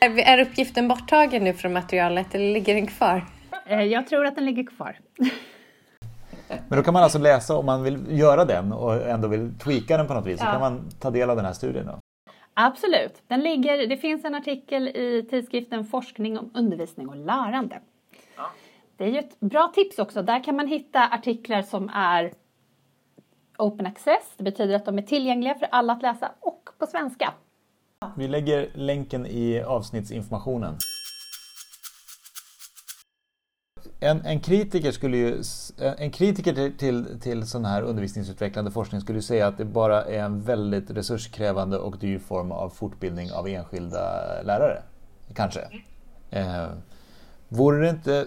Är 0.00 0.40
uppgiften 0.40 0.88
borttagen 0.88 1.44
nu 1.44 1.54
från 1.54 1.72
materialet 1.72 2.34
eller 2.34 2.52
ligger 2.52 2.74
den 2.74 2.86
kvar? 2.86 3.24
Eh, 3.66 3.82
jag 3.82 4.06
tror 4.06 4.26
att 4.26 4.34
den 4.34 4.44
ligger 4.44 4.66
kvar. 4.66 4.98
Men 6.68 6.78
då 6.78 6.82
kan 6.82 6.94
man 6.94 7.02
alltså 7.02 7.18
läsa 7.18 7.56
om 7.56 7.66
man 7.66 7.82
vill 7.82 8.18
göra 8.18 8.44
den 8.44 8.72
och 8.72 9.08
ändå 9.08 9.28
vill 9.28 9.58
tweaka 9.58 9.96
den 9.96 10.06
på 10.06 10.14
något 10.14 10.26
vis. 10.26 10.40
Ja. 10.40 10.46
Så 10.46 10.52
kan 10.52 10.60
man 10.60 10.90
ta 11.00 11.10
del 11.10 11.30
av 11.30 11.36
den 11.36 11.44
här 11.44 11.52
studien 11.52 11.86
då. 11.86 11.98
Absolut. 12.54 13.22
Den 13.26 13.40
ligger, 13.40 13.86
det 13.86 13.96
finns 13.96 14.24
en 14.24 14.34
artikel 14.34 14.88
i 14.88 15.26
tidskriften 15.30 15.84
Forskning 15.84 16.38
om 16.38 16.50
undervisning 16.54 17.08
och 17.08 17.16
lärande. 17.16 17.80
Ja. 18.36 18.50
Det 18.96 19.04
är 19.04 19.08
ju 19.08 19.18
ett 19.18 19.40
bra 19.40 19.72
tips 19.74 19.98
också. 19.98 20.22
Där 20.22 20.44
kan 20.44 20.56
man 20.56 20.66
hitta 20.66 21.08
artiklar 21.08 21.62
som 21.62 21.90
är 21.94 22.32
open 23.58 23.86
access. 23.86 24.34
Det 24.36 24.44
betyder 24.44 24.74
att 24.74 24.84
de 24.84 24.98
är 24.98 25.02
tillgängliga 25.02 25.54
för 25.54 25.68
alla 25.70 25.92
att 25.92 26.02
läsa 26.02 26.32
och 26.40 26.70
på 26.78 26.86
svenska. 26.86 27.34
Vi 28.16 28.28
lägger 28.28 28.70
länken 28.74 29.26
i 29.26 29.62
avsnittsinformationen. 29.62 30.76
En, 34.00 34.26
en, 34.26 34.40
kritiker 34.40 34.92
skulle 34.92 35.16
ju, 35.16 35.42
eh, 35.80 35.92
en 35.98 36.10
kritiker 36.10 36.54
till, 36.54 36.76
till, 36.76 37.20
till 37.20 37.46
sån 37.46 37.64
här 37.64 37.82
undervisningsutvecklande 37.82 38.70
forskning 38.70 39.00
skulle 39.00 39.22
säga 39.22 39.46
att 39.46 39.58
det 39.58 39.64
bara 39.64 40.04
är 40.04 40.18
en 40.18 40.42
väldigt 40.42 40.90
resurskrävande 40.90 41.78
och 41.78 41.98
dyr 41.98 42.18
form 42.18 42.52
av 42.52 42.70
fortbildning 42.70 43.32
av 43.32 43.48
enskilda 43.48 43.98
lärare. 44.42 44.82
Kanske. 45.34 45.60
Eh, 46.30 46.66
vore 47.48 47.80
det 47.80 47.90
inte 47.90 48.26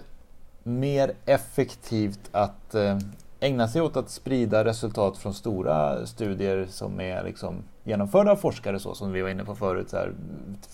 mer 0.63 1.13
effektivt 1.25 2.29
att 2.31 2.75
eh, 2.75 2.97
ägna 3.41 3.67
sig 3.67 3.81
åt 3.81 3.98
att 3.98 4.10
sprida 4.10 4.65
resultat 4.65 5.17
från 5.17 5.33
stora 5.33 6.05
studier 6.05 6.65
som 6.69 7.00
är 7.00 7.24
liksom 7.24 7.63
genomförda 7.83 8.31
av 8.31 8.36
forskare 8.36 8.79
så 8.79 8.95
som 8.95 9.12
vi 9.12 9.21
var 9.21 9.29
inne 9.29 9.45
på 9.45 9.55
förut, 9.55 9.89
så 9.89 9.98
här, 9.98 10.13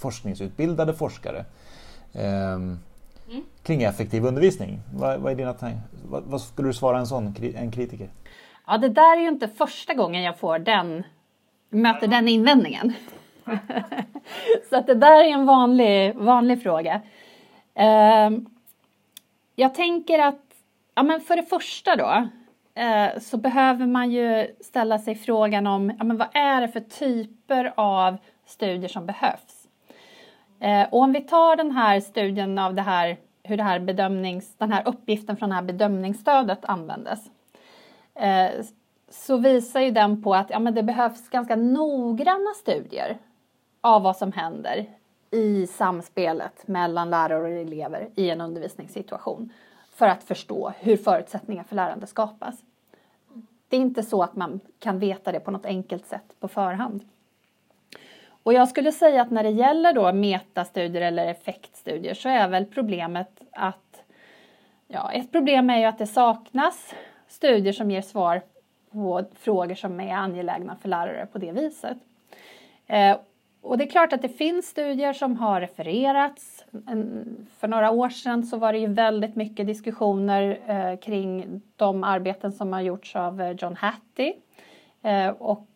forskningsutbildade 0.01 0.93
forskare. 0.93 1.45
Eh, 2.13 2.53
mm. 2.53 2.79
kring 3.63 3.83
effektiv 3.83 4.25
undervisning. 4.25 4.79
Vad, 4.93 5.19
vad 5.19 5.31
är 5.31 5.35
dina 5.35 5.55
vad, 6.09 6.23
vad, 6.23 6.41
skulle 6.41 6.69
du 6.69 6.73
svara 6.73 6.97
en 6.97 7.07
sån 7.07 7.35
en 7.55 7.71
kritiker? 7.71 8.09
Ja, 8.67 8.77
det 8.77 8.89
där 8.89 9.17
är 9.17 9.21
ju 9.21 9.27
inte 9.27 9.47
första 9.47 9.93
gången 9.93 10.23
jag 10.23 10.39
får 10.39 10.59
den, 10.59 11.03
möter 11.69 12.07
den 12.07 12.27
invändningen. 12.27 12.93
så 14.69 14.77
att 14.77 14.87
det 14.87 14.95
där 14.95 15.23
är 15.23 15.29
en 15.29 15.45
vanlig, 15.45 16.15
vanlig 16.15 16.63
fråga. 16.63 17.01
Eh, 17.73 18.29
jag 19.55 19.75
tänker 19.75 20.19
att, 20.19 20.41
ja 20.95 21.03
men 21.03 21.21
för 21.21 21.35
det 21.35 21.43
första 21.43 21.95
då, 21.95 22.27
eh, 22.77 23.19
så 23.19 23.37
behöver 23.37 23.85
man 23.85 24.11
ju 24.11 24.55
ställa 24.61 24.99
sig 24.99 25.15
frågan 25.15 25.67
om, 25.67 25.95
ja 25.97 26.03
men 26.03 26.17
vad 26.17 26.27
är 26.33 26.61
det 26.61 26.67
för 26.67 26.79
typer 26.79 27.73
av 27.75 28.17
studier 28.45 28.89
som 28.89 29.05
behövs? 29.05 29.67
Eh, 30.59 30.87
och 30.91 31.01
om 31.01 31.13
vi 31.13 31.21
tar 31.21 31.55
den 31.55 31.71
här 31.71 31.99
studien 31.99 32.59
av 32.59 32.73
det 32.73 32.81
här, 32.81 33.17
hur 33.43 33.57
det 33.57 33.63
här 33.63 33.79
bedömnings, 33.79 34.55
den 34.57 34.71
här 34.71 34.87
uppgiften 34.87 35.37
från 35.37 35.49
det 35.49 35.55
här 35.55 35.61
bedömningsstödet 35.61 36.65
användes. 36.65 37.19
Eh, 38.15 38.49
så 39.09 39.37
visar 39.37 39.79
ju 39.81 39.91
den 39.91 40.23
på 40.23 40.35
att 40.35 40.49
ja, 40.49 40.59
men 40.59 40.75
det 40.75 40.83
behövs 40.83 41.29
ganska 41.29 41.55
noggranna 41.55 42.53
studier 42.55 43.17
av 43.81 44.01
vad 44.01 44.17
som 44.17 44.31
händer 44.31 44.85
i 45.31 45.67
samspelet 45.67 46.67
mellan 46.67 47.09
lärare 47.09 47.41
och 47.41 47.49
elever 47.49 48.09
i 48.15 48.29
en 48.29 48.41
undervisningssituation 48.41 49.53
för 49.97 50.07
att 50.07 50.23
förstå 50.23 50.73
hur 50.79 50.97
förutsättningar 50.97 51.63
för 51.63 51.75
lärande 51.75 52.07
skapas. 52.07 52.55
Det 53.67 53.77
är 53.77 53.81
inte 53.81 54.03
så 54.03 54.23
att 54.23 54.35
man 54.35 54.59
kan 54.79 54.99
veta 54.99 55.31
det 55.31 55.39
på 55.39 55.51
något 55.51 55.65
enkelt 55.65 56.05
sätt 56.05 56.35
på 56.39 56.47
förhand. 56.47 57.05
Och 58.43 58.53
jag 58.53 58.69
skulle 58.69 58.91
säga 58.91 59.21
att 59.21 59.31
när 59.31 59.43
det 59.43 59.49
gäller 59.49 59.93
då 59.93 60.13
metastudier 60.13 61.01
eller 61.01 61.27
effektstudier 61.27 62.13
så 62.13 62.29
är 62.29 62.47
väl 62.47 62.65
problemet 62.65 63.41
att 63.51 64.03
ja, 64.87 65.11
ett 65.11 65.31
problem 65.31 65.69
är 65.69 65.77
ju 65.77 65.85
att 65.85 65.97
det 65.97 66.07
saknas 66.07 66.93
studier 67.27 67.73
som 67.73 67.91
ger 67.91 68.01
svar 68.01 68.41
på 68.91 69.25
frågor 69.33 69.75
som 69.75 69.99
är 69.99 70.13
angelägna 70.13 70.75
för 70.75 70.89
lärare 70.89 71.25
på 71.25 71.37
det 71.37 71.51
viset. 71.51 71.97
Eh, 72.87 73.17
och 73.67 73.77
det 73.77 73.83
är 73.83 73.89
klart 73.89 74.13
att 74.13 74.21
det 74.21 74.29
finns 74.29 74.67
studier 74.67 75.13
som 75.13 75.35
har 75.37 75.61
refererats. 75.61 76.65
För 77.59 77.67
några 77.67 77.91
år 77.91 78.09
sedan 78.09 78.43
så 78.43 78.57
var 78.57 78.73
det 78.73 78.79
ju 78.79 78.87
väldigt 78.87 79.35
mycket 79.35 79.67
diskussioner 79.67 80.59
eh, 80.67 80.99
kring 80.99 81.61
de 81.75 82.03
arbeten 82.03 82.51
som 82.51 82.73
har 82.73 82.81
gjorts 82.81 83.15
av 83.15 83.41
eh, 83.41 83.51
John 83.51 83.75
Hattie 83.75 84.33
eh, 85.03 85.29
och 85.29 85.67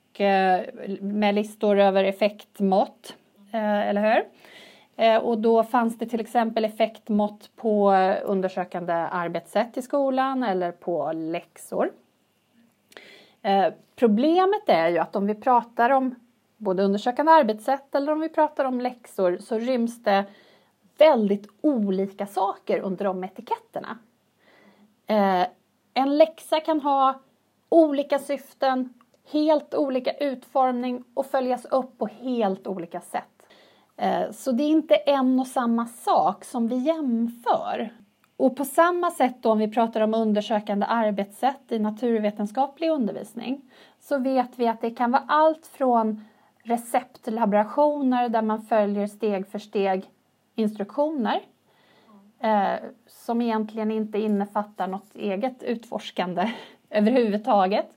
med 1.01 1.35
listor 1.35 1.79
över 1.79 2.03
effektmått, 2.03 3.15
eller 3.51 4.13
hur? 4.13 5.19
Och 5.19 5.37
då 5.37 5.63
fanns 5.63 5.97
det 5.97 6.05
till 6.05 6.19
exempel 6.19 6.65
effektmått 6.65 7.49
på 7.55 7.91
undersökande 8.23 8.93
arbetssätt 8.93 9.77
i 9.77 9.81
skolan 9.81 10.43
eller 10.43 10.71
på 10.71 11.11
läxor. 11.13 11.91
Problemet 13.95 14.69
är 14.69 14.89
ju 14.89 14.97
att 14.97 15.15
om 15.15 15.27
vi 15.27 15.35
pratar 15.35 15.89
om 15.89 16.15
både 16.61 16.83
undersökande 16.83 17.31
arbetssätt 17.31 17.95
eller 17.95 18.11
om 18.11 18.19
vi 18.19 18.29
pratar 18.29 18.65
om 18.65 18.81
läxor 18.81 19.37
så 19.41 19.57
ryms 19.57 20.03
det 20.03 20.25
väldigt 20.97 21.47
olika 21.61 22.27
saker 22.27 22.79
under 22.79 23.05
de 23.05 23.23
etiketterna. 23.23 23.97
Eh, 25.07 25.47
en 25.93 26.17
läxa 26.17 26.59
kan 26.59 26.81
ha 26.81 27.19
olika 27.69 28.19
syften, 28.19 28.93
helt 29.31 29.75
olika 29.75 30.11
utformning 30.11 31.03
och 31.13 31.25
följas 31.25 31.65
upp 31.65 31.97
på 31.97 32.07
helt 32.07 32.67
olika 32.67 33.01
sätt. 33.01 33.45
Eh, 33.97 34.31
så 34.31 34.51
det 34.51 34.63
är 34.63 34.69
inte 34.69 34.95
en 34.95 35.39
och 35.39 35.47
samma 35.47 35.85
sak 35.85 36.45
som 36.45 36.67
vi 36.67 36.75
jämför. 36.75 37.93
Och 38.37 38.55
på 38.55 38.65
samma 38.65 39.11
sätt 39.11 39.35
då 39.41 39.51
om 39.51 39.57
vi 39.57 39.71
pratar 39.71 40.01
om 40.01 40.13
undersökande 40.13 40.85
arbetssätt 40.85 41.71
i 41.71 41.79
naturvetenskaplig 41.79 42.89
undervisning 42.89 43.61
så 43.99 44.17
vet 44.17 44.59
vi 44.59 44.67
att 44.67 44.81
det 44.81 44.91
kan 44.91 45.11
vara 45.11 45.23
allt 45.27 45.67
från 45.67 46.25
receptlaborationer 46.63 48.29
där 48.29 48.41
man 48.41 48.61
följer 48.61 49.07
steg 49.07 49.47
för 49.47 49.59
steg 49.59 50.09
instruktioner 50.55 51.41
eh, 52.39 52.75
som 53.07 53.41
egentligen 53.41 53.91
inte 53.91 54.19
innefattar 54.19 54.87
något 54.87 55.15
eget 55.15 55.63
utforskande 55.63 56.51
överhuvudtaget 56.89 57.89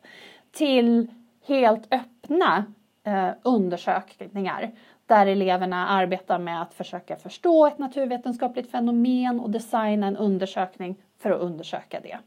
till 0.53 1.11
helt 1.47 1.95
öppna 1.95 2.65
eh, 3.05 3.31
undersökningar 3.43 4.71
där 5.07 5.27
eleverna 5.27 5.89
arbetar 5.89 6.39
med 6.39 6.63
att 6.63 6.75
försöka 6.75 7.17
förstå 7.17 7.67
ett 7.67 7.79
naturvetenskapligt 7.79 8.71
fenomen 8.71 9.41
och 9.41 9.51
designa 9.51 10.07
en 10.07 10.17
undersökning 10.17 10.97
för 11.19 11.31
att 11.31 11.41
undersöka 11.41 12.01
det. 12.01 12.19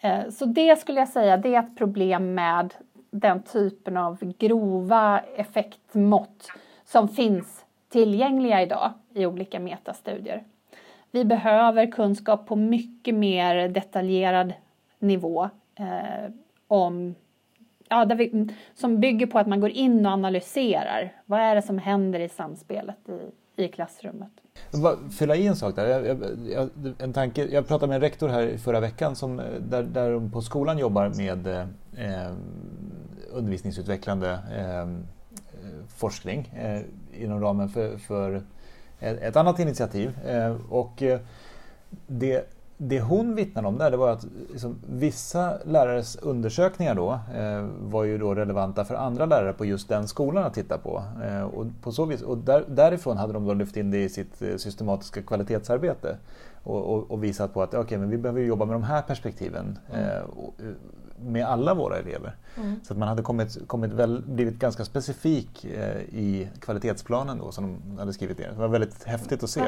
Eh, 0.00 0.28
så 0.30 0.44
det 0.44 0.76
skulle 0.76 1.00
jag 1.00 1.08
säga, 1.08 1.36
det 1.36 1.54
är 1.54 1.58
ett 1.60 1.76
problem 1.76 2.34
med 2.34 2.74
den 3.12 3.42
typen 3.42 3.96
av 3.96 4.18
grova 4.38 5.20
effektmått 5.36 6.48
som 6.84 7.08
finns 7.08 7.64
tillgängliga 7.88 8.62
idag 8.62 8.92
i 9.14 9.26
olika 9.26 9.60
metastudier. 9.60 10.44
Vi 11.10 11.24
behöver 11.24 11.90
kunskap 11.90 12.46
på 12.46 12.56
mycket 12.56 13.14
mer 13.14 13.68
detaljerad 13.68 14.52
nivå 14.98 15.50
eh, 15.74 16.32
om, 16.68 17.14
ja, 17.88 18.04
vi, 18.04 18.48
som 18.74 19.00
bygger 19.00 19.26
på 19.26 19.38
att 19.38 19.46
man 19.46 19.60
går 19.60 19.70
in 19.70 20.06
och 20.06 20.12
analyserar. 20.12 21.12
Vad 21.26 21.40
är 21.40 21.54
det 21.54 21.62
som 21.62 21.78
händer 21.78 22.20
i 22.20 22.28
samspelet 22.28 23.08
i, 23.56 23.62
i 23.64 23.68
klassrummet? 23.68 24.30
Fylla 25.18 25.36
i 25.36 25.46
en 25.46 25.56
sak 25.56 25.76
där. 25.76 25.86
Jag, 25.86 26.18
jag, 26.46 26.68
en 26.98 27.12
tanke, 27.12 27.44
jag 27.44 27.68
pratade 27.68 27.88
med 27.88 27.94
en 27.94 28.00
rektor 28.00 28.28
här 28.28 28.56
förra 28.56 28.80
veckan 28.80 29.16
som, 29.16 29.40
eh, 29.40 29.46
där, 29.60 29.82
där 29.82 30.12
de 30.12 30.30
på 30.30 30.40
skolan 30.40 30.78
jobbar 30.78 31.08
med 31.08 31.46
eh, 31.46 31.60
eh 31.96 32.32
undervisningsutvecklande 33.32 34.38
eh, 34.56 34.86
forskning 35.88 36.52
eh, 36.56 36.80
inom 37.22 37.40
ramen 37.40 37.68
för, 37.68 37.96
för 37.96 38.42
ett, 39.00 39.36
annat 39.36 39.58
initiativ. 39.58 40.18
Eh, 40.26 40.56
och 40.70 41.02
eh, 41.02 41.20
det, 42.06 42.48
det 42.76 43.00
hon 43.00 43.34
vittnade 43.34 43.68
om 43.68 43.78
där 43.78 43.90
det 43.90 43.96
var 43.96 44.10
att 44.10 44.26
liksom, 44.50 44.76
vissa 44.86 45.58
lärares 45.64 46.16
undersökningar 46.16 46.94
då 46.94 47.20
eh, 47.34 47.66
var 47.80 48.04
ju 48.04 48.18
då 48.18 48.34
relevanta 48.34 48.84
för 48.84 48.94
andra 48.94 49.26
lärare 49.26 49.52
på 49.52 49.64
just 49.64 49.88
den 49.88 50.08
skolan 50.08 50.44
att 50.44 50.54
titta 50.54 50.78
på. 50.78 51.04
Eh, 51.24 51.42
och, 51.42 51.66
på 51.82 51.92
så 51.92 52.04
vis, 52.04 52.22
och 52.22 52.38
där, 52.38 52.64
därifrån 52.68 53.16
hade 53.16 53.32
de 53.32 53.46
då 53.46 53.54
lyft 53.54 53.76
in 53.76 53.90
det 53.90 54.04
i 54.04 54.08
sitt 54.08 54.42
eh, 54.42 54.56
systematiska 54.56 55.22
kvalitetsarbete 55.22 56.16
och, 56.62 56.94
och, 56.94 57.10
och 57.10 57.24
visat 57.24 57.54
på 57.54 57.62
att 57.62 57.74
okay, 57.74 57.98
men 57.98 58.10
vi 58.10 58.18
behöver 58.18 58.40
jobba 58.40 58.64
med 58.64 58.74
de 58.74 58.82
här 58.82 59.02
perspektiven. 59.02 59.78
Mm. 59.92 60.24
Och, 60.24 60.54
med 61.22 61.46
alla 61.46 61.74
våra 61.74 61.98
elever. 61.98 62.36
Mm. 62.56 62.80
Så 62.84 62.92
att 62.92 62.98
man 62.98 63.08
hade 63.08 63.22
kommit, 63.22 63.68
kommit 63.68 63.92
väl, 63.92 64.22
blivit 64.26 64.58
ganska 64.58 64.84
specifik 64.84 65.64
eh, 65.64 66.00
i 66.00 66.48
kvalitetsplanen 66.60 67.38
då 67.38 67.52
som 67.52 67.76
de 67.84 67.98
hade 67.98 68.12
skrivit 68.12 68.38
ner. 68.38 68.48
Det 68.48 68.58
var 68.58 68.68
väldigt 68.68 69.04
häftigt 69.04 69.42
att 69.42 69.50
se. 69.50 69.62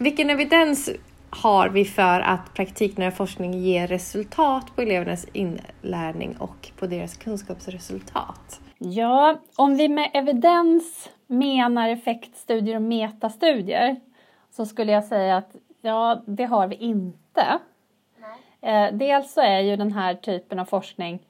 Vilken 0.00 0.30
evidens 0.30 0.90
har 1.30 1.68
vi 1.68 1.84
för 1.84 2.20
att 2.20 2.54
praktiknära 2.54 3.10
forskning 3.10 3.54
ger 3.54 3.86
resultat 3.86 4.76
på 4.76 4.82
elevernas 4.82 5.26
inlärning 5.32 6.36
och 6.38 6.70
på 6.78 6.86
deras 6.86 7.16
kunskapsresultat? 7.16 8.60
Ja, 8.78 9.40
om 9.56 9.76
vi 9.76 9.88
med 9.88 10.10
evidens 10.14 11.08
menar 11.26 11.88
effektstudier 11.88 12.76
och 12.76 12.82
metastudier 12.82 14.00
så 14.50 14.66
skulle 14.66 14.92
jag 14.92 15.04
säga 15.04 15.36
att 15.36 15.56
ja, 15.80 16.22
det 16.26 16.44
har 16.44 16.68
vi 16.68 16.74
inte. 16.74 17.58
Eh, 18.60 18.92
dels 18.92 19.32
så 19.32 19.40
är 19.40 19.60
ju 19.60 19.76
den 19.76 19.92
här 19.92 20.14
typen 20.14 20.58
av 20.58 20.64
forskning 20.64 21.20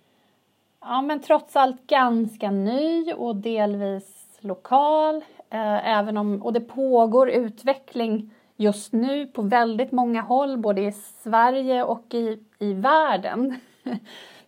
ja, 0.81 1.03
men 1.03 1.21
trots 1.21 1.57
allt 1.57 1.87
ganska 1.87 2.51
ny 2.51 3.13
och 3.13 3.37
delvis 3.37 4.39
lokal. 4.41 5.17
Eh, 5.51 5.89
även 5.99 6.17
om, 6.17 6.43
och 6.43 6.53
det 6.53 6.61
pågår 6.61 7.31
utveckling 7.31 8.31
just 8.57 8.93
nu 8.93 9.27
på 9.27 9.43
väldigt 9.43 9.93
många 9.93 10.21
håll, 10.21 10.59
både 10.59 10.81
i 10.81 10.93
Sverige 10.93 11.83
och 11.83 12.15
i, 12.15 12.39
i 12.59 12.73
världen 12.73 13.61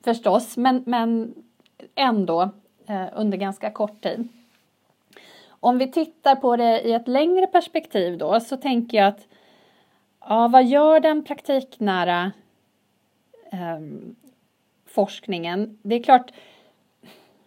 förstås, 0.05 0.57
men, 0.57 0.83
men 0.87 1.35
ändå 1.95 2.51
eh, 2.87 3.07
under 3.15 3.39
ganska 3.39 3.71
kort 3.71 4.03
tid. 4.03 4.29
Om 5.49 5.79
vi 5.79 5.93
tittar 5.93 6.37
på 6.37 6.57
det 6.57 6.81
i 6.81 6.93
ett 6.93 7.09
längre 7.09 7.47
perspektiv 7.47 8.19
då 8.19 8.41
så 8.41 8.57
tänker 8.57 8.99
jag 8.99 9.07
att 9.07 9.27
ja, 10.29 10.49
vad 10.49 10.65
gör 10.65 11.01
den 11.01 11.25
praktiknära 11.25 12.33
eh, 13.53 13.81
forskningen. 14.87 15.79
Det 15.83 15.95
är 15.95 16.03
klart, 16.03 16.31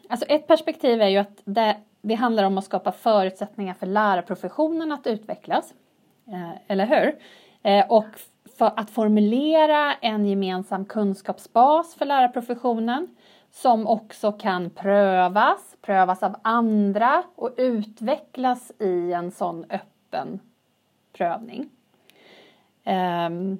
alltså 0.09 0.25
ett 0.25 0.47
perspektiv 0.47 1.01
är 1.01 1.07
ju 1.07 1.17
att 1.17 1.41
det, 1.45 1.77
det 2.01 2.13
handlar 2.13 2.43
om 2.43 2.57
att 2.57 2.65
skapa 2.65 2.91
förutsättningar 2.91 3.73
för 3.73 3.85
lärarprofessionen 3.85 4.91
att 4.91 5.07
utvecklas. 5.07 5.73
Eh, 6.27 6.51
eller 6.67 6.85
hur? 6.85 7.19
Eh, 7.63 7.85
och 7.91 8.05
för 8.57 8.71
att 8.75 8.89
formulera 8.89 9.93
en 9.93 10.25
gemensam 10.25 10.85
kunskapsbas 10.85 11.95
för 11.95 12.05
lärarprofessionen 12.05 13.07
som 13.51 13.87
också 13.87 14.31
kan 14.31 14.69
prövas, 14.69 15.77
prövas 15.81 16.23
av 16.23 16.35
andra 16.41 17.23
och 17.35 17.53
utvecklas 17.57 18.71
i 18.79 19.13
en 19.13 19.31
sån 19.31 19.65
öppen 19.69 20.39
prövning. 21.13 21.69
Um, 22.85 23.57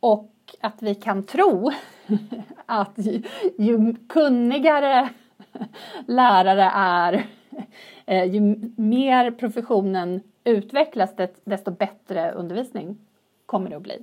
och 0.00 0.33
att 0.60 0.82
vi 0.82 0.94
kan 0.94 1.22
tro 1.22 1.70
att 2.66 2.92
ju, 2.96 3.22
ju 3.58 3.94
kunnigare 4.08 5.08
lärare 6.06 6.70
är 6.74 7.26
eh, 8.06 8.24
ju 8.24 8.40
mer 8.76 9.30
professionen 9.30 10.20
utvecklas 10.44 11.10
desto 11.44 11.70
bättre 11.70 12.32
undervisning 12.32 12.98
kommer 13.46 13.70
det 13.70 13.76
att 13.76 13.82
bli. 13.82 14.02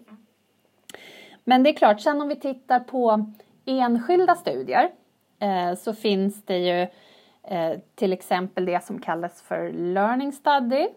Men 1.43 1.63
det 1.63 1.69
är 1.69 1.73
klart, 1.73 2.01
sen 2.01 2.21
om 2.21 2.27
vi 2.27 2.36
tittar 2.36 2.80
på 2.80 3.25
enskilda 3.65 4.36
studier 4.36 4.91
eh, 5.39 5.75
så 5.75 5.93
finns 5.93 6.45
det 6.45 6.58
ju 6.58 6.82
eh, 7.43 7.80
till 7.95 8.13
exempel 8.13 8.65
det 8.65 8.84
som 8.84 8.99
kallas 8.99 9.41
för 9.41 9.71
learning 9.71 10.32
study 10.32 10.88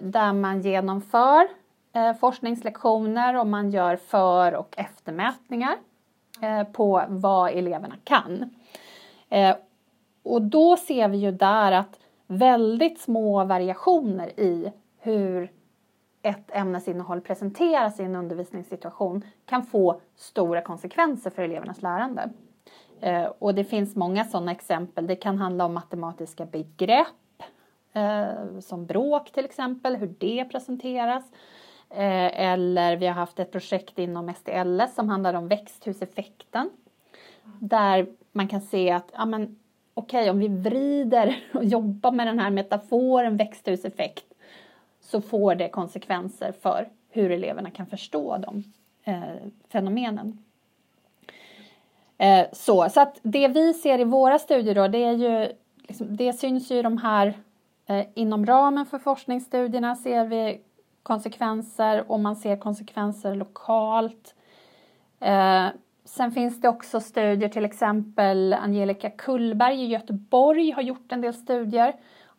där 0.00 0.32
man 0.32 0.60
genomför 0.60 1.48
Eh, 1.96 2.14
forskningslektioner 2.14 3.36
och 3.40 3.46
man 3.46 3.70
gör 3.70 3.96
för 3.96 4.54
och 4.54 4.74
eftermätningar 4.76 5.76
eh, 6.40 6.64
på 6.64 7.04
vad 7.08 7.50
eleverna 7.50 7.94
kan. 8.04 8.50
Eh, 9.28 9.56
och 10.22 10.42
då 10.42 10.76
ser 10.76 11.08
vi 11.08 11.16
ju 11.16 11.30
där 11.30 11.72
att 11.72 12.00
väldigt 12.26 13.00
små 13.00 13.44
variationer 13.44 14.40
i 14.40 14.72
hur 14.98 15.52
ett 16.22 16.50
ämnesinnehåll 16.52 17.20
presenteras 17.20 18.00
i 18.00 18.02
en 18.02 18.16
undervisningssituation 18.16 19.24
kan 19.46 19.62
få 19.62 20.00
stora 20.16 20.60
konsekvenser 20.60 21.30
för 21.30 21.42
elevernas 21.42 21.82
lärande. 21.82 22.30
Och 23.38 23.54
det 23.54 23.64
finns 23.64 23.96
många 23.96 24.24
sådana 24.24 24.52
exempel. 24.52 25.06
Det 25.06 25.16
kan 25.16 25.38
handla 25.38 25.64
om 25.64 25.74
matematiska 25.74 26.46
begrepp 26.46 27.42
som 28.60 28.86
bråk 28.86 29.32
till 29.32 29.44
exempel, 29.44 29.96
hur 29.96 30.14
det 30.18 30.44
presenteras. 30.44 31.24
Eh, 31.96 32.40
eller 32.40 32.96
vi 32.96 33.06
har 33.06 33.14
haft 33.14 33.38
ett 33.38 33.52
projekt 33.52 33.98
inom 33.98 34.34
STLS 34.34 34.94
som 34.94 35.08
handlar 35.08 35.34
om 35.34 35.48
växthuseffekten. 35.48 36.70
Där 37.60 38.06
man 38.32 38.48
kan 38.48 38.60
se 38.60 38.90
att 38.90 39.12
ja, 39.12 39.26
men, 39.26 39.56
okej, 39.94 40.20
okay, 40.20 40.30
om 40.30 40.38
vi 40.38 40.48
vrider 40.48 41.44
och 41.54 41.64
jobbar 41.64 42.12
med 42.12 42.26
den 42.26 42.38
här 42.38 42.50
metaforen 42.50 43.36
växthuseffekt 43.36 44.24
så 45.00 45.20
får 45.20 45.54
det 45.54 45.68
konsekvenser 45.68 46.52
för 46.52 46.88
hur 47.10 47.30
eleverna 47.30 47.70
kan 47.70 47.86
förstå 47.86 48.36
de 48.38 48.64
eh, 49.04 49.50
fenomenen. 49.68 50.44
Eh, 52.18 52.46
så, 52.52 52.88
så 52.90 53.00
att 53.00 53.18
det 53.22 53.48
vi 53.48 53.74
ser 53.74 53.98
i 53.98 54.04
våra 54.04 54.38
studier 54.38 54.74
då, 54.74 54.88
det 54.88 55.04
är 55.04 55.12
ju, 55.12 55.52
liksom, 55.88 56.16
det 56.16 56.32
syns 56.32 56.70
ju 56.70 56.82
de 56.82 56.98
här 56.98 57.34
eh, 57.86 58.06
inom 58.14 58.46
ramen 58.46 58.86
för 58.86 58.98
forskningsstudierna 58.98 59.96
ser 59.96 60.26
vi 60.26 60.60
konsekvenser 61.04 62.10
och 62.10 62.20
man 62.20 62.36
ser 62.36 62.56
konsekvenser 62.56 63.34
lokalt. 63.34 64.34
Eh, 65.20 65.66
sen 66.04 66.32
finns 66.32 66.60
det 66.60 66.68
också 66.68 67.00
studier, 67.00 67.48
till 67.48 67.64
exempel 67.64 68.52
Angelica 68.52 69.10
Kullberg 69.10 69.82
i 69.82 69.86
Göteborg 69.86 70.70
har 70.70 70.82
gjort 70.82 71.12
en 71.12 71.20
del 71.20 71.34
studier 71.34 71.94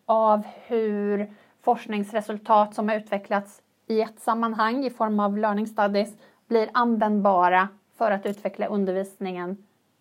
av 0.06 0.44
hur 0.68 1.34
forskningsresultat 1.62 2.76
som 2.76 2.90
har 2.90 2.96
utvecklats 2.96 3.62
i 3.88 4.02
ett 4.02 4.20
sammanhang 4.20 4.86
i 4.86 4.90
form 4.90 5.20
av 5.20 5.38
learning 5.38 5.68
studies 5.68 6.18
blir 6.48 6.70
användbara 6.74 7.68
för 7.98 8.12
att 8.12 8.26
utveckla 8.26 8.68
undervisningen 8.68 9.58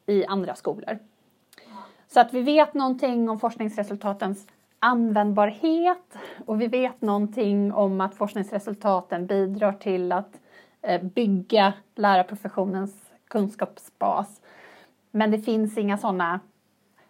i 0.06 0.26
andra 0.26 0.54
skolor. 0.54 0.98
Så 2.06 2.20
att 2.20 2.34
vi 2.34 2.42
vet 2.42 2.74
någonting 2.74 3.28
om 3.28 3.40
forskningsresultatens 3.40 4.46
användbarhet 4.84 6.18
och 6.46 6.60
vi 6.60 6.66
vet 6.66 7.02
någonting 7.02 7.72
om 7.72 8.00
att 8.00 8.14
forskningsresultaten 8.14 9.26
bidrar 9.26 9.72
till 9.72 10.12
att 10.12 10.40
eh, 10.82 11.02
bygga 11.02 11.72
lärarprofessionens 11.94 12.94
kunskapsbas. 13.28 14.40
Men 15.10 15.30
det 15.30 15.38
finns 15.38 15.78
inga 15.78 15.98
sådana, 15.98 16.40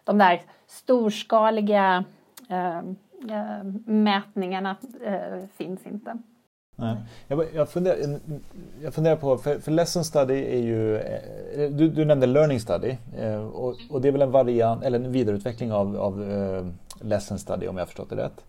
de 0.05 0.19
där 0.19 0.43
storskaliga 0.67 2.05
eh, 2.49 2.79
eh, 2.79 3.65
mätningarna 3.87 4.77
eh, 5.05 5.47
finns 5.57 5.87
inte. 5.87 6.19
Nej. 6.77 6.97
Jag, 7.29 7.45
jag, 7.55 7.69
funderar, 7.69 7.97
jag 8.83 8.95
funderar 8.95 9.17
på, 9.17 9.39
för, 9.39 9.59
för 9.59 9.71
lesson 9.73 10.05
study 10.05 10.35
är 10.35 10.63
ju, 10.63 10.97
eh, 10.97 11.71
du, 11.71 11.89
du 11.89 12.05
nämnde 12.05 12.27
learning 12.27 12.61
study 12.61 12.97
och, 13.53 13.77
och, 13.91 14.01
det 14.01 14.09
är 14.09 14.13
väl 14.13 14.23
en 14.23 14.31
variant, 14.31 14.85
eller 14.85 14.99
en 14.99 15.13
vidareutveckling 15.13 15.73
av, 15.73 15.97
av 15.97 16.23
lesson 17.01 17.39
study 17.39 17.69
om 17.69 17.77
jag 17.77 17.83
har 17.83 17.87
förstått 17.87 18.11
det 18.11 18.17
rätt. 18.17 18.45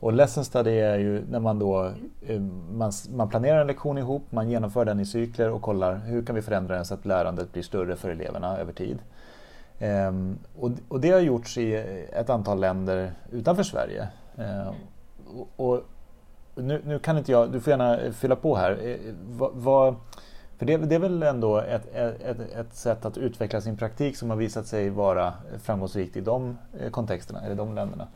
Och 0.00 0.12
lesson 0.12 0.44
study 0.44 0.70
är 0.70 0.98
ju 0.98 1.24
när 1.30 1.40
man 1.40 1.58
då 1.58 1.92
eh, 2.26 2.40
man, 2.72 2.92
man 3.14 3.28
planerar 3.28 3.60
en 3.60 3.66
lektion 3.66 3.98
ihop, 3.98 4.22
man 4.30 4.50
genomför 4.50 4.84
den 4.84 5.00
i 5.00 5.06
cykler 5.06 5.50
och 5.50 5.62
kollar 5.62 5.94
hur 5.94 6.22
kan 6.24 6.34
vi 6.34 6.42
förändra 6.42 6.74
den 6.74 6.84
så 6.84 6.94
att 6.94 7.06
lärandet 7.06 7.52
blir 7.52 7.62
större 7.62 7.96
för 7.96 8.10
eleverna 8.10 8.58
över 8.58 8.72
tid. 8.72 8.98
Um, 9.80 10.38
och, 10.58 10.70
och, 10.88 11.00
det 11.00 11.10
har 11.10 11.20
gjorts 11.20 11.58
i 11.58 11.74
ett 12.12 12.30
antal 12.30 12.60
länder 12.60 13.12
utanför 13.30 13.62
Sverige. 13.62 14.08
Uh, 14.38 14.72
och, 15.56 15.80
nu, 16.54 16.82
nu, 16.84 16.98
kan 16.98 17.18
inte 17.18 17.32
jag, 17.32 17.52
du 17.52 17.60
får 17.60 17.70
gärna 17.70 18.12
fylla 18.12 18.36
på 18.36 18.56
här. 18.56 18.78
Eh, 18.82 18.90
eh, 18.90 19.14
vad, 19.28 19.50
vad, 19.54 19.94
för 20.58 20.66
det, 20.66 20.76
det, 20.76 20.94
är 20.94 20.98
väl 20.98 21.22
ändå 21.22 21.58
ett, 21.58 21.94
ett, 21.94 22.40
ett, 22.56 22.74
sätt 22.74 23.04
att 23.04 23.18
utveckla 23.18 23.60
sin 23.60 23.76
praktik 23.76 24.16
som 24.16 24.30
har 24.30 24.36
visat 24.36 24.66
sig 24.66 24.90
vara 24.90 25.32
framgångsrikt 25.62 26.16
i 26.16 26.20
de 26.20 26.58
eh, 26.80 26.90
kontexterna, 26.90 27.40
eller 27.44 27.54
de 27.54 27.74
länderna? 27.74 28.08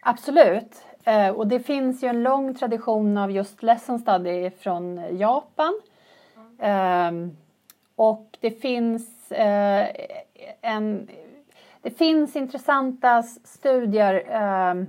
Absolut. 0.00 0.84
Eh, 1.04 1.28
och 1.28 1.46
det 1.46 1.60
finns 1.60 2.02
ju 2.02 2.08
en 2.08 2.22
lång 2.22 2.54
tradition 2.54 3.18
av 3.18 3.30
just 3.30 3.62
lesson 3.62 3.98
study 3.98 4.50
från 4.50 5.18
Japan. 5.18 5.80
Mm. 6.58 7.36
Och 7.96 8.38
det 8.40 8.50
finns 8.50 9.32
eh, 9.32 9.86
en 10.60 11.08
det 11.82 11.90
finns 11.90 12.36
intressanta 12.36 13.22
studier 13.22 14.24
ehm, 14.28 14.86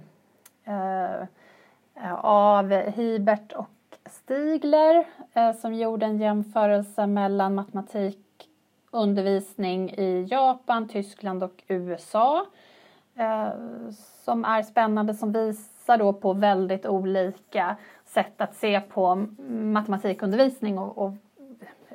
Eh, 2.04 2.14
av 2.26 2.72
Hibert 2.72 3.52
och 3.52 3.70
Stigler 4.06 5.06
eh, 5.34 5.54
som 5.54 5.74
gjorde 5.74 6.06
en 6.06 6.18
jämförelse 6.18 7.08
mellan 7.08 7.56
matematikundervisning 7.56 9.90
i 9.90 10.28
Japan, 10.30 10.88
Tyskland 10.88 11.44
och 11.44 11.64
USA 11.68 12.46
eh, 13.16 13.50
som 14.24 14.46
är 14.46 14.64
spännande 14.64 15.14
som 15.14 15.32
visar 15.32 15.98
då 15.98 16.14
på 16.14 16.34
väldigt 16.34 16.86
olika 16.86 17.76
sätt 18.06 18.42
att 18.42 18.56
se 18.56 18.82
på 18.82 19.16
matematikundervisning 19.50 20.78
och, 20.78 20.98
och 20.98 21.12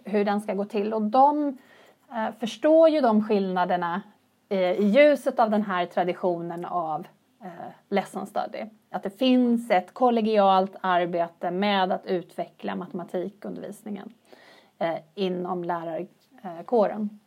hur 0.04 0.24
den 0.24 0.40
ska 0.40 0.54
gå 0.54 0.64
till. 0.64 0.94
Och 0.94 1.02
de 1.02 1.58
eh, 2.12 2.28
förstår 2.38 2.88
ju 2.88 3.00
de 3.00 3.24
skillnaderna 3.24 4.02
eh, 4.48 4.72
i 4.72 4.84
ljuset 4.84 5.38
av 5.38 5.50
den 5.50 5.62
här 5.62 5.86
traditionen 5.86 6.64
av 6.64 7.06
lesson 7.88 8.26
study. 8.26 8.64
Att 8.90 9.02
det 9.02 9.18
finns 9.18 9.70
ett 9.70 9.94
kollegialt 9.94 10.76
arbete 10.80 11.50
med 11.50 11.92
att 11.92 12.06
utveckla 12.06 12.76
matematikundervisningen 12.76 14.12
eh, 14.78 14.96
inom 15.14 15.64
lärarkåren. 15.64 17.20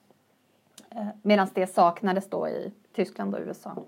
Eh, 0.89 1.07
Medan 1.21 1.47
det 1.53 1.67
saknades 1.67 2.29
då 2.29 2.47
i 2.47 2.71
Tyskland 2.95 3.35
och 3.35 3.41
USA. 3.41 3.83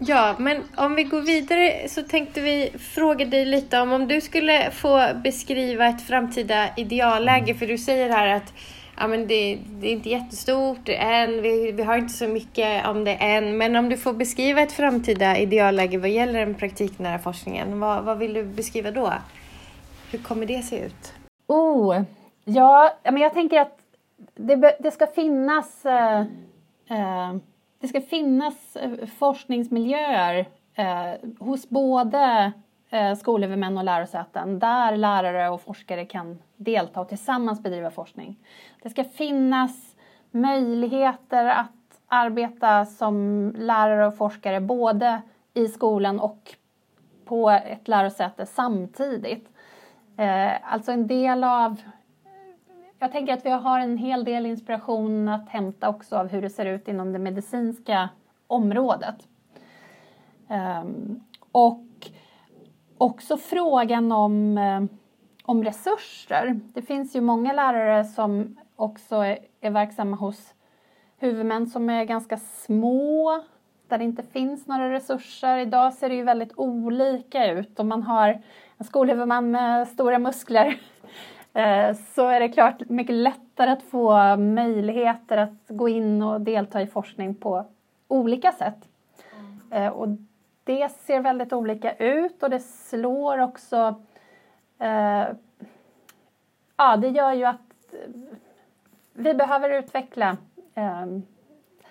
Ja, 0.00 0.34
men 0.38 0.62
om 0.76 0.94
vi 0.94 1.04
går 1.04 1.20
vidare 1.20 1.88
så 1.88 2.02
tänkte 2.02 2.40
vi 2.40 2.72
fråga 2.78 3.24
dig 3.24 3.44
lite 3.44 3.80
om 3.80 3.92
om 3.92 4.08
du 4.08 4.20
skulle 4.20 4.70
få 4.70 5.08
beskriva 5.24 5.86
ett 5.86 6.06
framtida 6.06 6.68
idealläge, 6.76 7.54
för 7.54 7.66
du 7.66 7.78
säger 7.78 8.10
här 8.10 8.26
att 8.36 8.52
ja, 9.00 9.06
men 9.06 9.26
det, 9.26 9.58
det, 9.80 9.86
är 9.86 9.92
inte 9.92 10.08
jättestort 10.08 10.88
än, 10.88 11.42
vi, 11.42 11.72
vi 11.72 11.82
har 11.82 11.98
inte 11.98 12.12
så 12.12 12.28
mycket 12.28 12.86
om 12.86 13.04
det 13.04 13.14
än. 13.14 13.56
Men 13.56 13.76
om 13.76 13.88
du 13.88 13.96
får 13.96 14.12
beskriva 14.12 14.60
ett 14.60 14.72
framtida 14.72 15.38
idealläge 15.38 15.98
vad 15.98 16.10
gäller 16.10 16.38
den 16.46 16.54
praktiknära 16.54 17.18
forskningen, 17.18 17.80
vad, 17.80 18.04
vad 18.04 18.18
vill 18.18 18.32
du 18.32 18.44
beskriva 18.44 18.90
då? 18.90 19.12
Hur 20.10 20.18
kommer 20.18 20.46
det 20.46 20.62
se 20.62 20.78
ut? 20.84 21.14
Oh, 21.46 22.02
ja, 22.44 22.92
men 23.04 23.16
jag 23.16 23.34
tänker 23.34 23.60
att 23.60 23.78
det, 24.34 24.76
det 24.80 24.90
ska 24.90 25.06
finnas 25.06 25.86
eh, 25.86 26.20
eh, 26.90 27.36
det 27.80 27.88
ska 27.88 28.00
finnas 28.00 28.76
eh, 28.76 29.06
forskningsmiljöer 29.18 30.46
eh, 30.74 31.30
hos 31.38 31.68
både 31.68 32.52
eh, 32.90 33.14
skolhuvudmän 33.14 33.78
och 33.78 33.84
lärosäten 33.84 34.58
där 34.58 34.96
lärare 34.96 35.48
och 35.48 35.60
forskare 35.60 36.04
kan 36.04 36.38
delta 36.56 37.00
och 37.00 37.08
tillsammans 37.08 37.62
bedriva 37.62 37.90
forskning. 37.90 38.36
Det 38.82 38.90
ska 38.90 39.04
finnas 39.04 39.96
möjligheter 40.30 41.46
att 41.46 42.00
arbeta 42.08 42.84
som 42.84 43.52
lärare 43.56 44.06
och 44.06 44.16
forskare 44.16 44.60
både 44.60 45.22
i 45.54 45.68
skolan 45.68 46.20
och 46.20 46.54
på 47.24 47.50
ett 47.50 47.88
lärosäte 47.88 48.46
samtidigt. 48.46 49.48
Eh, 50.16 50.72
alltså 50.72 50.92
en 50.92 51.06
del 51.06 51.44
av... 51.44 51.82
Jag 52.98 53.12
tänker 53.12 53.32
att 53.32 53.46
vi 53.46 53.50
har 53.50 53.80
en 53.80 53.96
hel 53.96 54.24
del 54.24 54.46
inspiration 54.46 55.28
att 55.28 55.48
hämta 55.48 55.88
också 55.88 56.16
av 56.16 56.28
hur 56.28 56.42
det 56.42 56.50
ser 56.50 56.66
ut 56.66 56.88
inom 56.88 57.12
det 57.12 57.18
medicinska 57.18 58.08
området. 58.46 59.28
Ehm, 60.48 61.20
och 61.52 62.10
också 62.98 63.36
frågan 63.36 64.12
om, 64.12 64.58
eh, 64.58 64.82
om 65.44 65.64
resurser. 65.64 66.60
Det 66.74 66.82
finns 66.82 67.16
ju 67.16 67.20
många 67.20 67.52
lärare 67.52 68.04
som 68.04 68.56
också 68.78 69.16
är, 69.16 69.38
är 69.60 69.70
verksamma 69.70 70.16
hos 70.16 70.54
huvudmän 71.16 71.66
som 71.66 71.90
är 71.90 72.04
ganska 72.04 72.36
små 72.36 73.42
där 73.88 73.98
det 73.98 74.04
inte 74.04 74.22
finns 74.22 74.66
några 74.66 74.90
resurser. 74.90 75.58
Idag 75.58 75.94
ser 75.94 76.08
det 76.08 76.14
ju 76.14 76.22
väldigt 76.22 76.52
olika 76.56 77.52
ut. 77.52 77.80
Om 77.80 77.88
man 77.88 78.02
har 78.02 78.42
en 78.76 78.84
skolhuvudman 78.84 79.50
med 79.50 79.88
stora 79.88 80.18
muskler 80.18 80.66
eh, 81.54 81.96
så 82.14 82.28
är 82.28 82.40
det 82.40 82.48
klart 82.48 82.88
mycket 82.88 83.14
lättare 83.14 83.70
att 83.70 83.82
få 83.82 84.36
möjligheter 84.36 85.36
att 85.36 85.68
gå 85.68 85.88
in 85.88 86.22
och 86.22 86.40
delta 86.40 86.82
i 86.82 86.86
forskning 86.86 87.34
på 87.34 87.64
olika 88.08 88.52
sätt. 88.52 88.88
Mm. 89.70 89.92
Och 89.92 90.08
det 90.64 90.88
ser 90.88 91.20
väldigt 91.20 91.52
olika 91.52 91.92
ut 91.94 92.42
och 92.42 92.50
det 92.50 92.60
slår 92.60 93.38
också... 93.38 93.94
Ja, 96.76 96.96
det 96.96 97.08
gör 97.08 97.32
ju 97.32 97.44
att 97.44 97.68
vi 99.18 99.34
behöver 99.34 99.70
utveckla 99.70 100.36
ehm, 100.74 101.22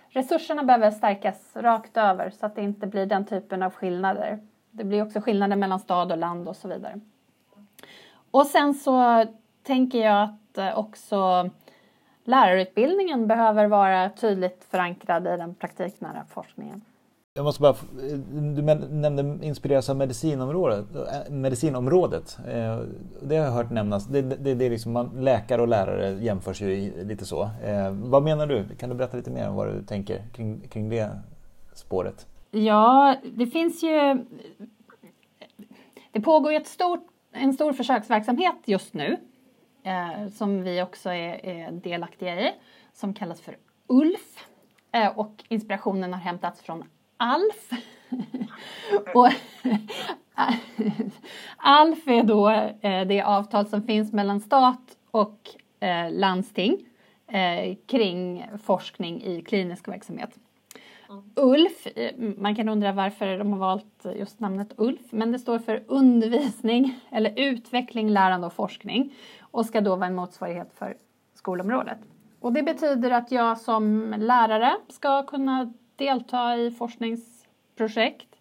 Resurserna 0.10 0.64
behöver 0.64 0.92
stärkas 0.92 1.56
rakt 1.56 1.98
över 1.98 2.30
så 2.30 2.46
att 2.46 2.56
det 2.56 2.62
inte 2.62 2.88
blir 2.88 3.06
den 3.06 3.26
typen 3.26 3.64
av 3.64 3.74
skillnader. 3.74 4.40
Det 4.72 4.84
blir 4.84 5.04
också 5.04 5.22
skillnader 5.22 5.56
mellan 5.56 5.80
stad 5.80 6.12
och 6.12 6.18
land 6.18 6.48
och 6.48 6.56
så 6.56 6.68
vidare. 6.68 7.00
Och 8.32 8.46
sen 8.46 8.74
så 8.74 9.26
tänker 9.64 10.00
jag 10.00 10.24
att 10.24 10.58
eh, 10.58 10.80
också 10.80 11.50
lärarutbildningen 12.24 13.28
behöver 13.28 13.68
vara 13.68 14.10
tydligt 14.10 14.68
förankrad 14.72 15.28
i 15.28 15.38
den 15.38 15.56
praktiknära 15.56 16.26
forskningen. 16.30 16.82
Jag 17.38 17.44
måste 17.44 17.62
bara, 17.62 17.76
du 18.30 18.62
nämnde 18.62 19.46
inspireras 19.46 19.90
av 19.90 19.96
medicinområdet. 19.96 20.86
Eh, 20.96 21.34
medicinområdet. 21.34 22.38
Eh, 22.48 22.80
det 23.22 23.38
har 23.38 23.46
jag 23.46 23.52
hört 23.52 23.72
nämnas. 23.72 24.08
Det, 24.08 24.22
det, 24.22 24.54
det 24.54 24.66
är 24.66 24.70
liksom 24.70 24.92
man, 24.92 25.12
läkare 25.16 25.62
och 25.62 25.68
lärare 25.68 26.24
jämförs 26.24 26.62
ju 26.62 27.04
lite 27.04 27.26
så. 27.26 27.44
Eh, 27.44 27.92
vad 27.92 28.24
menar 28.24 28.48
du? 28.48 28.76
Kan 28.80 28.90
du 28.90 28.96
berätta 28.96 29.18
lite 29.18 29.32
mer 29.32 29.50
om 29.50 29.56
vad 29.56 29.68
du 29.68 29.84
tänker 29.84 30.22
kring, 30.34 30.62
kring 30.70 30.90
det 30.90 31.10
spåret? 31.74 32.28
Ja, 32.52 33.16
det 33.36 33.48
finns 33.48 33.84
ju... 33.84 34.26
Det 36.12 36.22
pågår 36.22 36.52
ju 36.52 36.58
ett 36.58 36.68
stort, 36.68 37.08
en 37.32 37.54
stor 37.54 37.74
försöksverksamhet 37.74 38.56
just 38.66 38.94
nu 38.94 39.18
som 40.34 40.64
vi 40.64 40.82
också 40.82 41.10
är, 41.10 41.46
är 41.46 41.72
delaktiga 41.72 42.42
i 42.42 42.52
som 42.94 43.14
kallas 43.14 43.42
för 43.42 43.58
ULF. 43.88 44.48
Och 45.16 45.44
inspirationen 45.50 46.14
har 46.14 46.20
hämtats 46.20 46.62
från 46.62 46.84
ALF. 47.18 47.72
och 49.14 49.28
ALF 51.58 52.08
är 52.08 52.24
då 52.24 52.50
eh, 52.82 53.08
det 53.08 53.22
avtal 53.22 53.66
som 53.66 53.84
finns 53.84 54.14
mellan 54.14 54.40
stat 54.40 54.98
och 55.12 55.40
eh, 55.80 56.12
landsting 56.12 56.86
eh, 57.28 57.76
kring 57.86 58.46
forskning 58.64 59.24
i 59.24 59.42
klinisk 59.42 59.88
verksamhet. 59.88 60.30
ULF, 61.36 61.88
man 62.38 62.56
kan 62.56 62.70
undra 62.70 62.92
varför 62.92 63.38
de 63.38 63.52
har 63.52 63.60
valt 63.60 64.06
just 64.16 64.40
namnet 64.40 64.74
ULF, 64.78 65.12
men 65.12 65.32
det 65.32 65.40
står 65.40 65.60
för 65.60 65.84
undervisning 65.88 67.00
eller 67.12 67.34
utveckling, 67.36 68.10
lärande 68.10 68.48
och 68.48 68.54
forskning 68.54 69.14
och 69.42 69.66
ska 69.66 69.82
då 69.82 69.96
vara 69.96 70.08
en 70.08 70.16
motsvarighet 70.16 70.74
för 70.74 70.98
skolområdet. 71.34 71.98
Och 72.40 72.54
det 72.54 72.64
betyder 72.64 73.12
att 73.12 73.32
jag 73.32 73.58
som 73.58 74.16
lärare 74.18 74.76
ska 74.88 75.24
kunna 75.24 75.74
delta 75.98 76.58
i 76.58 76.72
forskningsprojekt. 76.72 78.36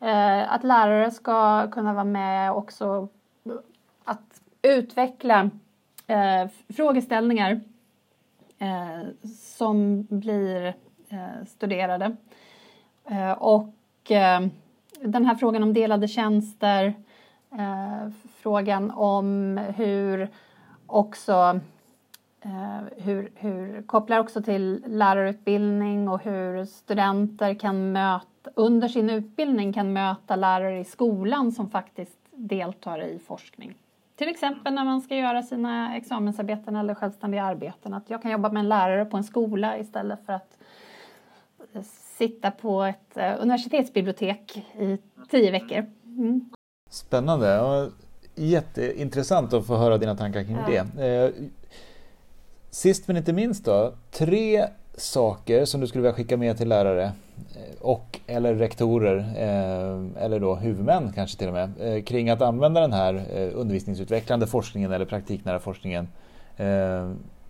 Eh, 0.00 0.52
att 0.52 0.64
lärare 0.64 1.10
ska 1.10 1.70
kunna 1.70 1.92
vara 1.94 2.04
med 2.04 2.52
också 2.52 3.08
att 4.04 4.40
utveckla 4.62 5.50
eh, 6.06 6.48
frågeställningar 6.68 7.60
eh, 8.58 9.08
som 9.34 10.06
blir 10.10 10.66
eh, 11.08 11.44
studerade. 11.46 12.16
Eh, 13.10 13.32
och 13.32 14.10
eh, 14.10 14.40
den 15.00 15.26
här 15.26 15.34
frågan 15.34 15.62
om 15.62 15.72
delade 15.72 16.08
tjänster, 16.08 16.94
frågan 18.42 18.90
om 18.90 19.56
hur 19.76 20.28
också 20.86 21.60
hur, 22.96 23.30
hur, 23.34 23.82
kopplar 23.82 24.18
också 24.18 24.42
till 24.42 24.84
lärarutbildning 24.86 26.08
och 26.08 26.22
hur 26.22 26.64
studenter 26.64 27.54
kan 27.54 27.92
möta, 27.92 28.50
under 28.54 28.88
sin 28.88 29.10
utbildning 29.10 29.72
kan 29.72 29.92
möta 29.92 30.36
lärare 30.36 30.80
i 30.80 30.84
skolan 30.84 31.52
som 31.52 31.70
faktiskt 31.70 32.18
deltar 32.30 33.02
i 33.02 33.18
forskning. 33.18 33.74
Till 34.16 34.28
exempel 34.28 34.74
när 34.74 34.84
man 34.84 35.00
ska 35.00 35.16
göra 35.16 35.42
sina 35.42 35.96
examensarbeten 35.96 36.76
eller 36.76 36.94
självständiga 36.94 37.44
arbeten. 37.44 37.94
Att 37.94 38.10
jag 38.10 38.22
kan 38.22 38.30
jobba 38.30 38.52
med 38.52 38.60
en 38.60 38.68
lärare 38.68 39.04
på 39.04 39.16
en 39.16 39.24
skola 39.24 39.78
istället 39.78 40.26
för 40.26 40.32
att 40.32 40.58
sitta 42.18 42.50
på 42.50 42.82
ett 42.82 43.16
eh, 43.16 43.34
universitetsbibliotek 43.40 44.56
i 44.78 44.98
tio 45.30 45.50
veckor. 45.50 45.86
Mm. 46.04 46.50
Spännande. 46.90 47.90
Jätteintressant 48.34 49.52
att 49.52 49.66
få 49.66 49.76
höra 49.76 49.98
dina 49.98 50.16
tankar 50.16 50.44
kring 50.44 50.58
ja. 50.68 50.84
det. 50.96 51.32
Sist 52.70 53.08
men 53.08 53.16
inte 53.16 53.32
minst 53.32 53.64
då, 53.64 53.92
tre 54.10 54.68
saker 54.96 55.64
som 55.64 55.80
du 55.80 55.86
skulle 55.86 56.02
vilja 56.02 56.14
skicka 56.14 56.36
med 56.36 56.58
till 56.58 56.68
lärare 56.68 57.04
eh, 57.04 57.80
och 57.80 58.20
eller 58.26 58.54
rektorer 58.54 59.16
eh, 59.16 60.24
eller 60.24 60.40
då 60.40 60.54
huvudmän 60.54 61.12
kanske 61.14 61.38
till 61.38 61.48
och 61.48 61.54
med 61.54 61.72
eh, 61.80 62.02
kring 62.02 62.30
att 62.30 62.42
använda 62.42 62.80
den 62.80 62.92
här 62.92 63.24
undervisningsutvecklande 63.54 64.46
forskningen 64.46 64.92
eller 64.92 65.04
praktiknära 65.04 65.60
forskningen. 65.60 66.08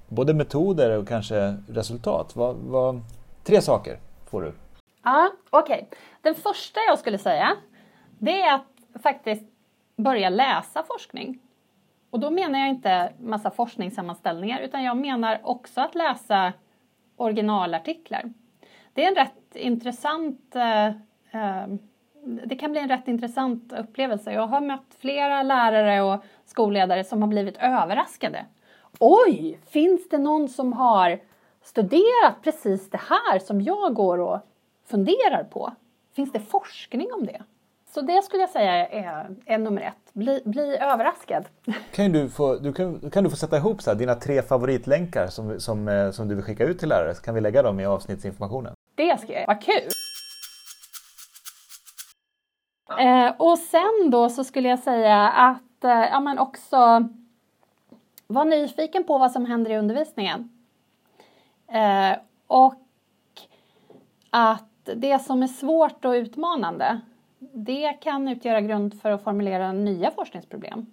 Både 0.09 0.35
metoder 0.35 0.99
och 0.99 1.09
kanske 1.09 1.57
resultat. 1.69 2.37
Vad, 2.37 2.57
vad, 2.57 3.01
tre 3.45 3.61
saker 3.61 3.99
får 4.31 4.43
du. 4.43 4.53
Ja, 5.05 5.31
Okej, 5.51 5.87
okay. 5.89 5.99
den 6.23 6.35
första 6.35 6.81
jag 6.89 6.99
skulle 6.99 7.19
säga 7.19 7.57
det 8.19 8.41
är 8.41 8.55
att 8.55 9.03
faktiskt 9.03 9.45
börja 9.97 10.29
läsa 10.29 10.83
forskning. 10.83 11.39
Och 12.11 12.21
då 12.21 12.31
menar 12.31 12.59
jag 12.59 12.69
inte 12.69 13.13
massa 13.21 13.51
forskningssammanställningar 13.51 14.61
utan 14.61 14.85
jag 14.85 14.97
menar 14.97 15.41
också 15.43 15.81
att 15.81 15.95
läsa 15.95 16.53
originalartiklar. 17.17 18.33
Det 18.93 19.05
är 19.05 19.09
en 19.09 19.15
rätt 19.15 19.57
intressant 19.57 20.57
eh, 20.57 20.87
eh, 20.87 21.67
det 22.25 22.57
kan 22.57 22.73
bli 22.73 22.81
en 22.81 22.89
rätt 22.89 23.09
intressant 23.09 23.73
upplevelse. 23.73 24.33
Jag 24.33 24.47
har 24.47 24.61
mött 24.61 24.97
flera 24.99 25.43
lärare 25.43 26.03
och 26.03 26.25
skolledare 26.45 27.05
som 27.05 27.23
har 27.23 27.29
blivit 27.29 27.57
överraskade. 27.57 28.47
Oj, 28.99 29.61
finns 29.67 30.09
det 30.09 30.19
någon 30.19 30.49
som 30.49 30.73
har 30.73 31.21
studerat 31.63 32.43
precis 32.43 32.91
det 32.91 33.01
här 33.09 33.39
som 33.39 33.61
jag 33.61 33.95
går 33.95 34.19
och 34.19 34.39
funderar 34.87 35.45
på? 35.45 35.73
Finns 36.15 36.33
det 36.33 36.41
forskning 36.41 37.09
om 37.13 37.27
det? 37.27 37.43
Så 37.91 38.01
det 38.01 38.23
skulle 38.25 38.43
jag 38.43 38.51
säga 38.51 38.89
är, 38.89 39.37
är 39.47 39.59
nummer 39.59 39.83
ett. 39.83 40.13
Bli, 40.13 40.43
bli 40.45 40.77
överraskad. 40.77 41.45
Kan 41.93 42.13
du, 42.13 42.29
få, 42.29 42.55
du 42.57 42.73
kan, 42.73 43.11
kan 43.11 43.25
du 43.25 43.31
få 43.31 43.37
sätta 43.37 43.57
ihop 43.57 43.83
så 43.83 43.91
här, 43.91 43.97
dina 43.97 44.15
tre 44.15 44.43
favoritlänkar 44.43 45.27
som, 45.27 45.61
som, 45.61 45.89
eh, 45.89 46.11
som 46.11 46.29
du 46.29 46.35
vill 46.35 46.45
skicka 46.45 46.65
ut 46.65 46.79
till 46.79 46.89
lärare? 46.89 47.15
Så 47.15 47.23
kan 47.23 47.35
vi 47.35 47.41
lägga 47.41 47.63
dem 47.63 47.81
i 47.81 47.87
avsnittsinformationen. 47.87 48.73
Det 48.95 49.21
ska 49.21 49.33
jag 49.33 49.47
Vad 49.47 49.63
kul! 49.63 49.91
Eh, 52.99 53.33
och 53.39 53.59
sen 53.59 54.11
då 54.11 54.29
så 54.29 54.45
skulle 54.45 54.69
jag 54.69 54.79
säga 54.79 55.29
att 55.29 55.85
eh, 55.85 55.91
ja, 55.91 56.21
men 56.21 56.39
också 56.39 57.09
var 58.27 58.45
nyfiken 58.45 59.05
på 59.05 59.19
vad 59.19 59.33
som 59.33 59.47
händer 59.47 59.71
i 59.71 59.79
undervisningen. 59.79 60.51
Eh, 61.73 62.19
och 62.47 62.75
att 64.31 64.91
det 64.97 65.19
som 65.19 65.43
är 65.43 65.47
svårt 65.47 66.05
och 66.05 66.13
utmanande 66.13 67.01
det 67.39 67.93
kan 67.93 68.29
utgöra 68.29 68.61
grund 68.61 69.01
för 69.01 69.11
att 69.11 69.23
formulera 69.23 69.73
nya 69.73 70.11
forskningsproblem. 70.11 70.87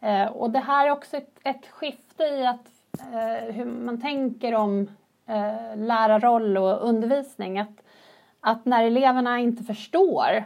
Eh, 0.00 0.26
och 0.26 0.50
det 0.50 0.58
här 0.58 0.86
är 0.86 0.90
också 0.90 1.16
ett, 1.16 1.40
ett 1.44 1.66
skifte 1.66 2.24
i 2.24 2.46
att, 2.46 2.68
eh, 3.00 3.54
hur 3.54 3.64
man 3.64 4.00
tänker 4.00 4.54
om 4.54 4.88
eh, 5.26 5.76
lärarroll 5.76 6.56
och 6.56 6.88
undervisning. 6.88 7.58
Att, 7.58 7.82
att 8.40 8.64
när 8.64 8.84
eleverna 8.84 9.38
inte 9.38 9.64
förstår, 9.64 10.44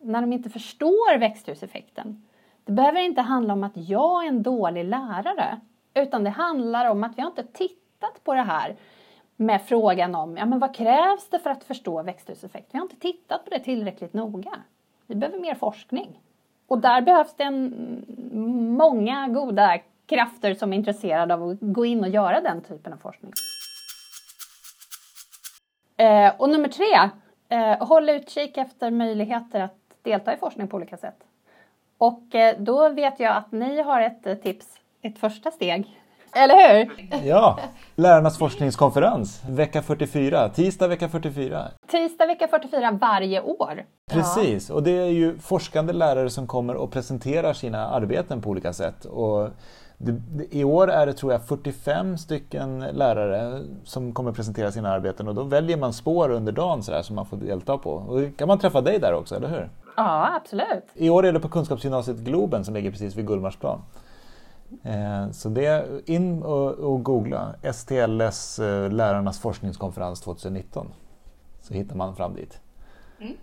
när 0.00 0.20
de 0.20 0.32
inte 0.32 0.50
förstår 0.50 1.18
växthuseffekten, 1.18 2.24
det 2.64 2.72
behöver 2.72 3.00
inte 3.00 3.20
handla 3.20 3.52
om 3.52 3.64
att 3.64 3.76
jag 3.76 4.24
är 4.24 4.28
en 4.28 4.42
dålig 4.42 4.84
lärare, 4.84 5.60
utan 5.94 6.24
det 6.24 6.30
handlar 6.30 6.90
om 6.90 7.04
att 7.04 7.18
vi 7.18 7.22
har 7.22 7.28
inte 7.28 7.44
tittat 7.44 8.24
på 8.24 8.34
det 8.34 8.42
här 8.42 8.76
med 9.36 9.62
frågan 9.62 10.14
om 10.14 10.36
ja, 10.36 10.46
men 10.46 10.58
vad 10.58 10.74
krävs 10.74 11.28
det 11.30 11.38
för 11.38 11.50
att 11.50 11.64
förstå 11.64 12.02
växthuseffekt. 12.02 12.68
Vi 12.70 12.78
har 12.78 12.84
inte 12.84 12.96
tittat 12.96 13.44
på 13.44 13.50
det 13.50 13.58
tillräckligt 13.58 14.14
noga. 14.14 14.52
Vi 15.06 15.14
behöver 15.14 15.38
mer 15.38 15.54
forskning. 15.54 16.20
Och 16.66 16.78
där 16.78 17.00
behövs 17.00 17.34
det 17.36 17.44
en, 17.44 17.66
mm, 18.32 18.74
många 18.74 19.28
goda 19.28 19.78
krafter 20.06 20.54
som 20.54 20.72
är 20.72 20.76
intresserade 20.76 21.34
av 21.34 21.48
att 21.48 21.56
gå 21.60 21.84
in 21.84 22.00
och 22.00 22.08
göra 22.08 22.40
den 22.40 22.60
typen 22.62 22.92
av 22.92 22.96
forskning. 22.96 23.32
Eh, 25.96 26.32
och 26.38 26.48
nummer 26.48 26.68
tre, 26.68 27.10
eh, 27.48 27.86
håll 27.86 28.08
utkik 28.08 28.56
efter 28.56 28.90
möjligheter 28.90 29.60
att 29.60 29.78
delta 30.02 30.34
i 30.34 30.36
forskning 30.36 30.68
på 30.68 30.76
olika 30.76 30.96
sätt. 30.96 31.24
Och 31.98 32.34
eh, 32.34 32.56
då 32.58 32.88
vet 32.88 33.20
jag 33.20 33.36
att 33.36 33.52
ni 33.52 33.82
har 33.82 34.00
ett 34.00 34.26
eh, 34.26 34.34
tips, 34.34 34.80
ett 35.02 35.18
första 35.18 35.50
steg 35.50 36.00
eller 36.34 36.84
hur? 36.84 37.08
Ja, 37.28 37.58
Lärarnas 37.96 38.38
forskningskonferens, 38.38 39.42
vecka 39.48 39.82
44, 39.82 40.48
tisdag 40.48 40.88
vecka 40.88 41.08
44. 41.08 41.68
Tisdag 41.90 42.26
vecka 42.26 42.48
44 42.48 42.98
varje 43.00 43.40
år. 43.40 43.84
Precis, 44.10 44.70
och 44.70 44.82
det 44.82 44.90
är 44.90 45.10
ju 45.10 45.38
forskande 45.38 45.92
lärare 45.92 46.30
som 46.30 46.46
kommer 46.46 46.74
och 46.74 46.92
presenterar 46.92 47.52
sina 47.52 47.86
arbeten 47.86 48.42
på 48.42 48.50
olika 48.50 48.72
sätt. 48.72 49.04
Och 49.04 49.48
I 50.50 50.64
år 50.64 50.90
är 50.90 51.06
det 51.06 51.12
tror 51.12 51.32
jag 51.32 51.42
45 51.42 52.18
stycken 52.18 52.78
lärare 52.78 53.60
som 53.84 54.12
kommer 54.12 54.32
presentera 54.32 54.72
sina 54.72 54.90
arbeten 54.90 55.28
och 55.28 55.34
då 55.34 55.42
väljer 55.42 55.76
man 55.76 55.92
spår 55.92 56.30
under 56.30 56.52
dagen 56.52 56.82
så 56.82 56.92
där, 56.92 57.02
som 57.02 57.16
man 57.16 57.26
får 57.26 57.36
delta 57.36 57.78
på. 57.78 57.90
Och 57.90 58.36
kan 58.38 58.48
man 58.48 58.58
träffa 58.58 58.80
dig 58.80 58.98
där 58.98 59.14
också, 59.14 59.36
eller 59.36 59.48
hur? 59.48 59.70
Ja, 59.96 60.36
absolut. 60.36 60.84
I 60.94 61.10
år 61.10 61.26
är 61.26 61.32
det 61.32 61.40
på 61.40 61.48
Kunskapsgymnasiet 61.48 62.18
Globen 62.18 62.64
som 62.64 62.74
ligger 62.74 62.90
precis 62.90 63.16
vid 63.16 63.26
Gullmarsplan. 63.26 63.80
Eh, 64.82 65.30
så 65.30 65.48
det 65.48 65.66
är 65.66 66.10
in 66.10 66.42
och, 66.42 66.70
och 66.70 67.02
googla 67.02 67.54
STLS 67.72 68.58
eh, 68.58 68.90
Lärarnas 68.90 69.40
forskningskonferens 69.40 70.20
2019 70.20 70.86
så 71.60 71.74
hittar 71.74 71.96
man 71.96 72.16
fram 72.16 72.34
dit. 72.34 72.60
Mm. 73.20 73.36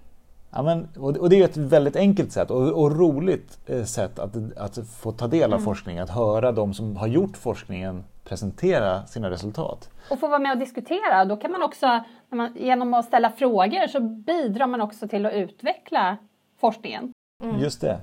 Ja, 0.51 0.63
men, 0.63 0.87
och 0.99 1.29
det 1.29 1.35
är 1.35 1.45
ett 1.45 1.57
väldigt 1.57 1.95
enkelt 1.95 2.31
sätt 2.31 2.51
och, 2.51 2.81
och 2.81 2.97
roligt 2.99 3.59
eh, 3.65 3.83
sätt 3.83 4.19
att, 4.19 4.57
att 4.57 4.87
få 4.87 5.11
ta 5.11 5.27
del 5.27 5.53
av 5.53 5.59
mm. 5.59 5.65
forskning, 5.65 5.99
att 5.99 6.09
höra 6.09 6.51
de 6.51 6.73
som 6.73 6.97
har 6.97 7.07
gjort 7.07 7.37
forskningen 7.37 8.03
presentera 8.23 9.05
sina 9.05 9.29
resultat. 9.29 9.89
Och 10.11 10.19
få 10.19 10.27
vara 10.27 10.39
med 10.39 10.51
och 10.51 10.57
diskutera. 10.57 11.25
Då 11.25 11.37
kan 11.37 11.51
man 11.51 11.63
också, 11.63 12.03
man, 12.29 12.53
genom 12.55 12.93
att 12.93 13.05
ställa 13.05 13.29
frågor 13.29 13.87
så 13.87 13.99
bidrar 13.99 14.67
man 14.67 14.81
också 14.81 15.07
till 15.07 15.25
att 15.25 15.33
utveckla 15.33 16.17
forskningen. 16.59 17.13
Mm. 17.43 17.59
Just 17.59 17.81
det. 17.81 17.99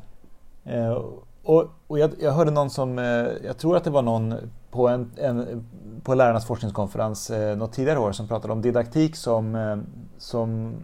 Och, 1.49 1.67
och 1.87 1.99
jag, 1.99 2.11
jag, 2.21 2.33
hörde 2.33 2.51
någon 2.51 2.71
som, 2.71 2.99
eh, 2.99 3.05
jag 3.45 3.59
tror 3.59 3.77
att 3.77 3.85
det 3.85 3.91
var 3.91 4.03
någon 4.03 4.35
på, 4.71 4.89
en, 4.89 5.11
en, 5.17 5.67
på 6.03 6.15
lärarnas 6.15 6.47
forskningskonferens 6.47 7.31
eh, 7.31 7.57
något 7.57 7.73
tidigare 7.73 7.99
år 7.99 8.13
som 8.13 8.29
pratade 8.29 8.53
om 8.53 8.63
didaktik 8.63 9.17
som, 9.17 9.55
eh, 9.55 9.77
som, 10.19 10.75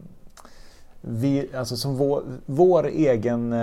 vi, 1.01 1.49
alltså 1.57 1.77
som 1.77 1.97
vår, 1.97 2.23
vår 2.47 2.87
egen 2.87 3.55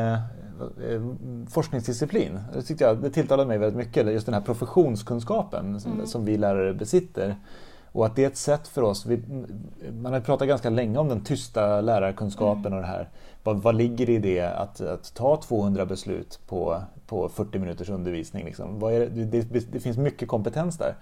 forskningsdisciplin. 1.49 2.39
Det, 2.53 2.61
tyckte 2.61 2.83
jag, 2.83 3.01
det 3.01 3.09
tilltalade 3.09 3.47
mig 3.47 3.57
väldigt 3.57 3.77
mycket, 3.77 4.13
just 4.13 4.25
den 4.25 4.33
här 4.33 4.41
professionskunskapen 4.41 5.79
mm. 5.85 6.07
som 6.07 6.25
vi 6.25 6.37
lärare 6.37 6.73
besitter. 6.73 7.35
Och 7.91 8.05
att 8.05 8.15
det 8.15 8.23
är 8.23 8.27
ett 8.27 8.37
sätt 8.37 8.67
för 8.67 8.81
oss, 8.81 9.05
vi, 9.05 9.21
man 10.01 10.13
har 10.13 10.19
pratat 10.19 10.47
ganska 10.47 10.69
länge 10.69 10.97
om 10.97 11.09
den 11.09 11.23
tysta 11.23 11.81
lärarkunskapen 11.81 12.65
mm. 12.65 12.73
och 12.73 12.81
det 12.81 12.87
här. 12.87 13.09
Vad, 13.43 13.61
vad 13.61 13.75
ligger 13.75 14.09
i 14.09 14.17
det 14.17 14.41
att, 14.41 14.81
att, 14.81 15.13
ta 15.13 15.41
200 15.41 15.85
beslut 15.85 16.39
på, 16.47 16.81
på 17.07 17.29
40 17.29 17.59
minuters 17.59 17.89
undervisning? 17.89 18.45
Liksom? 18.45 18.79
Det, 18.79 19.05
det, 19.05 19.71
det, 19.71 19.79
finns 19.79 19.97
mycket 19.97 20.27
kompetens 20.27 20.77
där. 20.77 20.95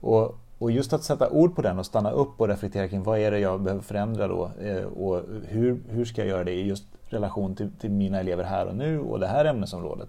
Och, 0.00 0.38
och 0.58 0.70
just 0.70 0.92
att 0.92 1.04
sätta 1.04 1.30
ord 1.30 1.56
på 1.56 1.62
den 1.62 1.78
och 1.78 1.86
stanna 1.86 2.10
upp 2.10 2.40
och 2.40 2.48
reflektera 2.48 2.88
kring 2.88 3.02
vad 3.02 3.18
är 3.18 3.30
det 3.30 3.38
jag 3.38 3.60
behöver 3.60 3.82
förändra 3.82 4.28
då 4.28 4.50
eh, 4.60 4.84
och 4.84 5.22
hur, 5.48 5.82
hur 5.88 6.04
ska 6.04 6.20
jag 6.20 6.28
göra 6.28 6.44
det 6.44 6.52
i 6.52 6.66
just 6.66 6.84
relation 7.08 7.54
till, 7.54 7.70
till 7.80 7.90
mina 7.90 8.20
elever 8.20 8.44
här 8.44 8.66
och 8.66 8.76
nu 8.76 9.00
och 9.00 9.20
det 9.20 9.26
här 9.26 9.44
ämnesområdet. 9.44 10.08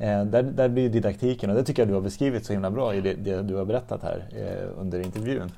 Eh, 0.00 0.24
där, 0.24 0.42
där 0.42 0.68
blir 0.68 0.88
didaktiken 0.88 1.50
och 1.50 1.56
det 1.56 1.64
tycker 1.64 1.82
jag 1.82 1.88
du 1.88 1.94
har 1.94 2.00
beskrivit 2.00 2.46
så 2.46 2.52
himla 2.52 2.70
bra 2.70 2.94
i 2.94 3.00
det, 3.00 3.14
det 3.14 3.42
du 3.42 3.54
har 3.54 3.64
berättat 3.64 4.02
här 4.02 4.24
eh, 4.36 4.80
under 4.80 5.00
intervjun. 5.00 5.52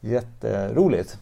Jätteroligt! 0.00 1.18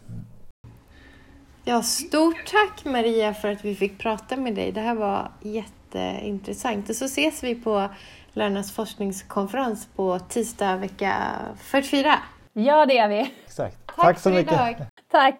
Ja, 1.63 1.83
stort 1.83 2.45
tack 2.45 2.85
Maria 2.85 3.33
för 3.33 3.51
att 3.51 3.65
vi 3.65 3.75
fick 3.75 3.99
prata 3.99 4.37
med 4.37 4.55
dig. 4.55 4.71
Det 4.71 4.81
här 4.81 4.95
var 4.95 5.31
jätteintressant. 5.41 6.89
Och 6.89 6.95
så 6.95 7.05
ses 7.05 7.43
vi 7.43 7.55
på 7.55 7.89
Lärarnas 8.33 8.71
forskningskonferens 8.71 9.87
på 9.95 10.19
tisdag 10.19 10.77
vecka 10.77 11.13
44. 11.57 12.19
Ja, 12.53 12.85
det 12.85 12.93
gör 12.93 13.07
vi. 13.07 13.33
Exakt. 13.45 13.77
Tack, 13.85 13.95
tack 13.95 14.19
så 14.19 14.29
mycket. 14.29 14.53
Idag. 14.53 14.75
Tack. 15.11 15.35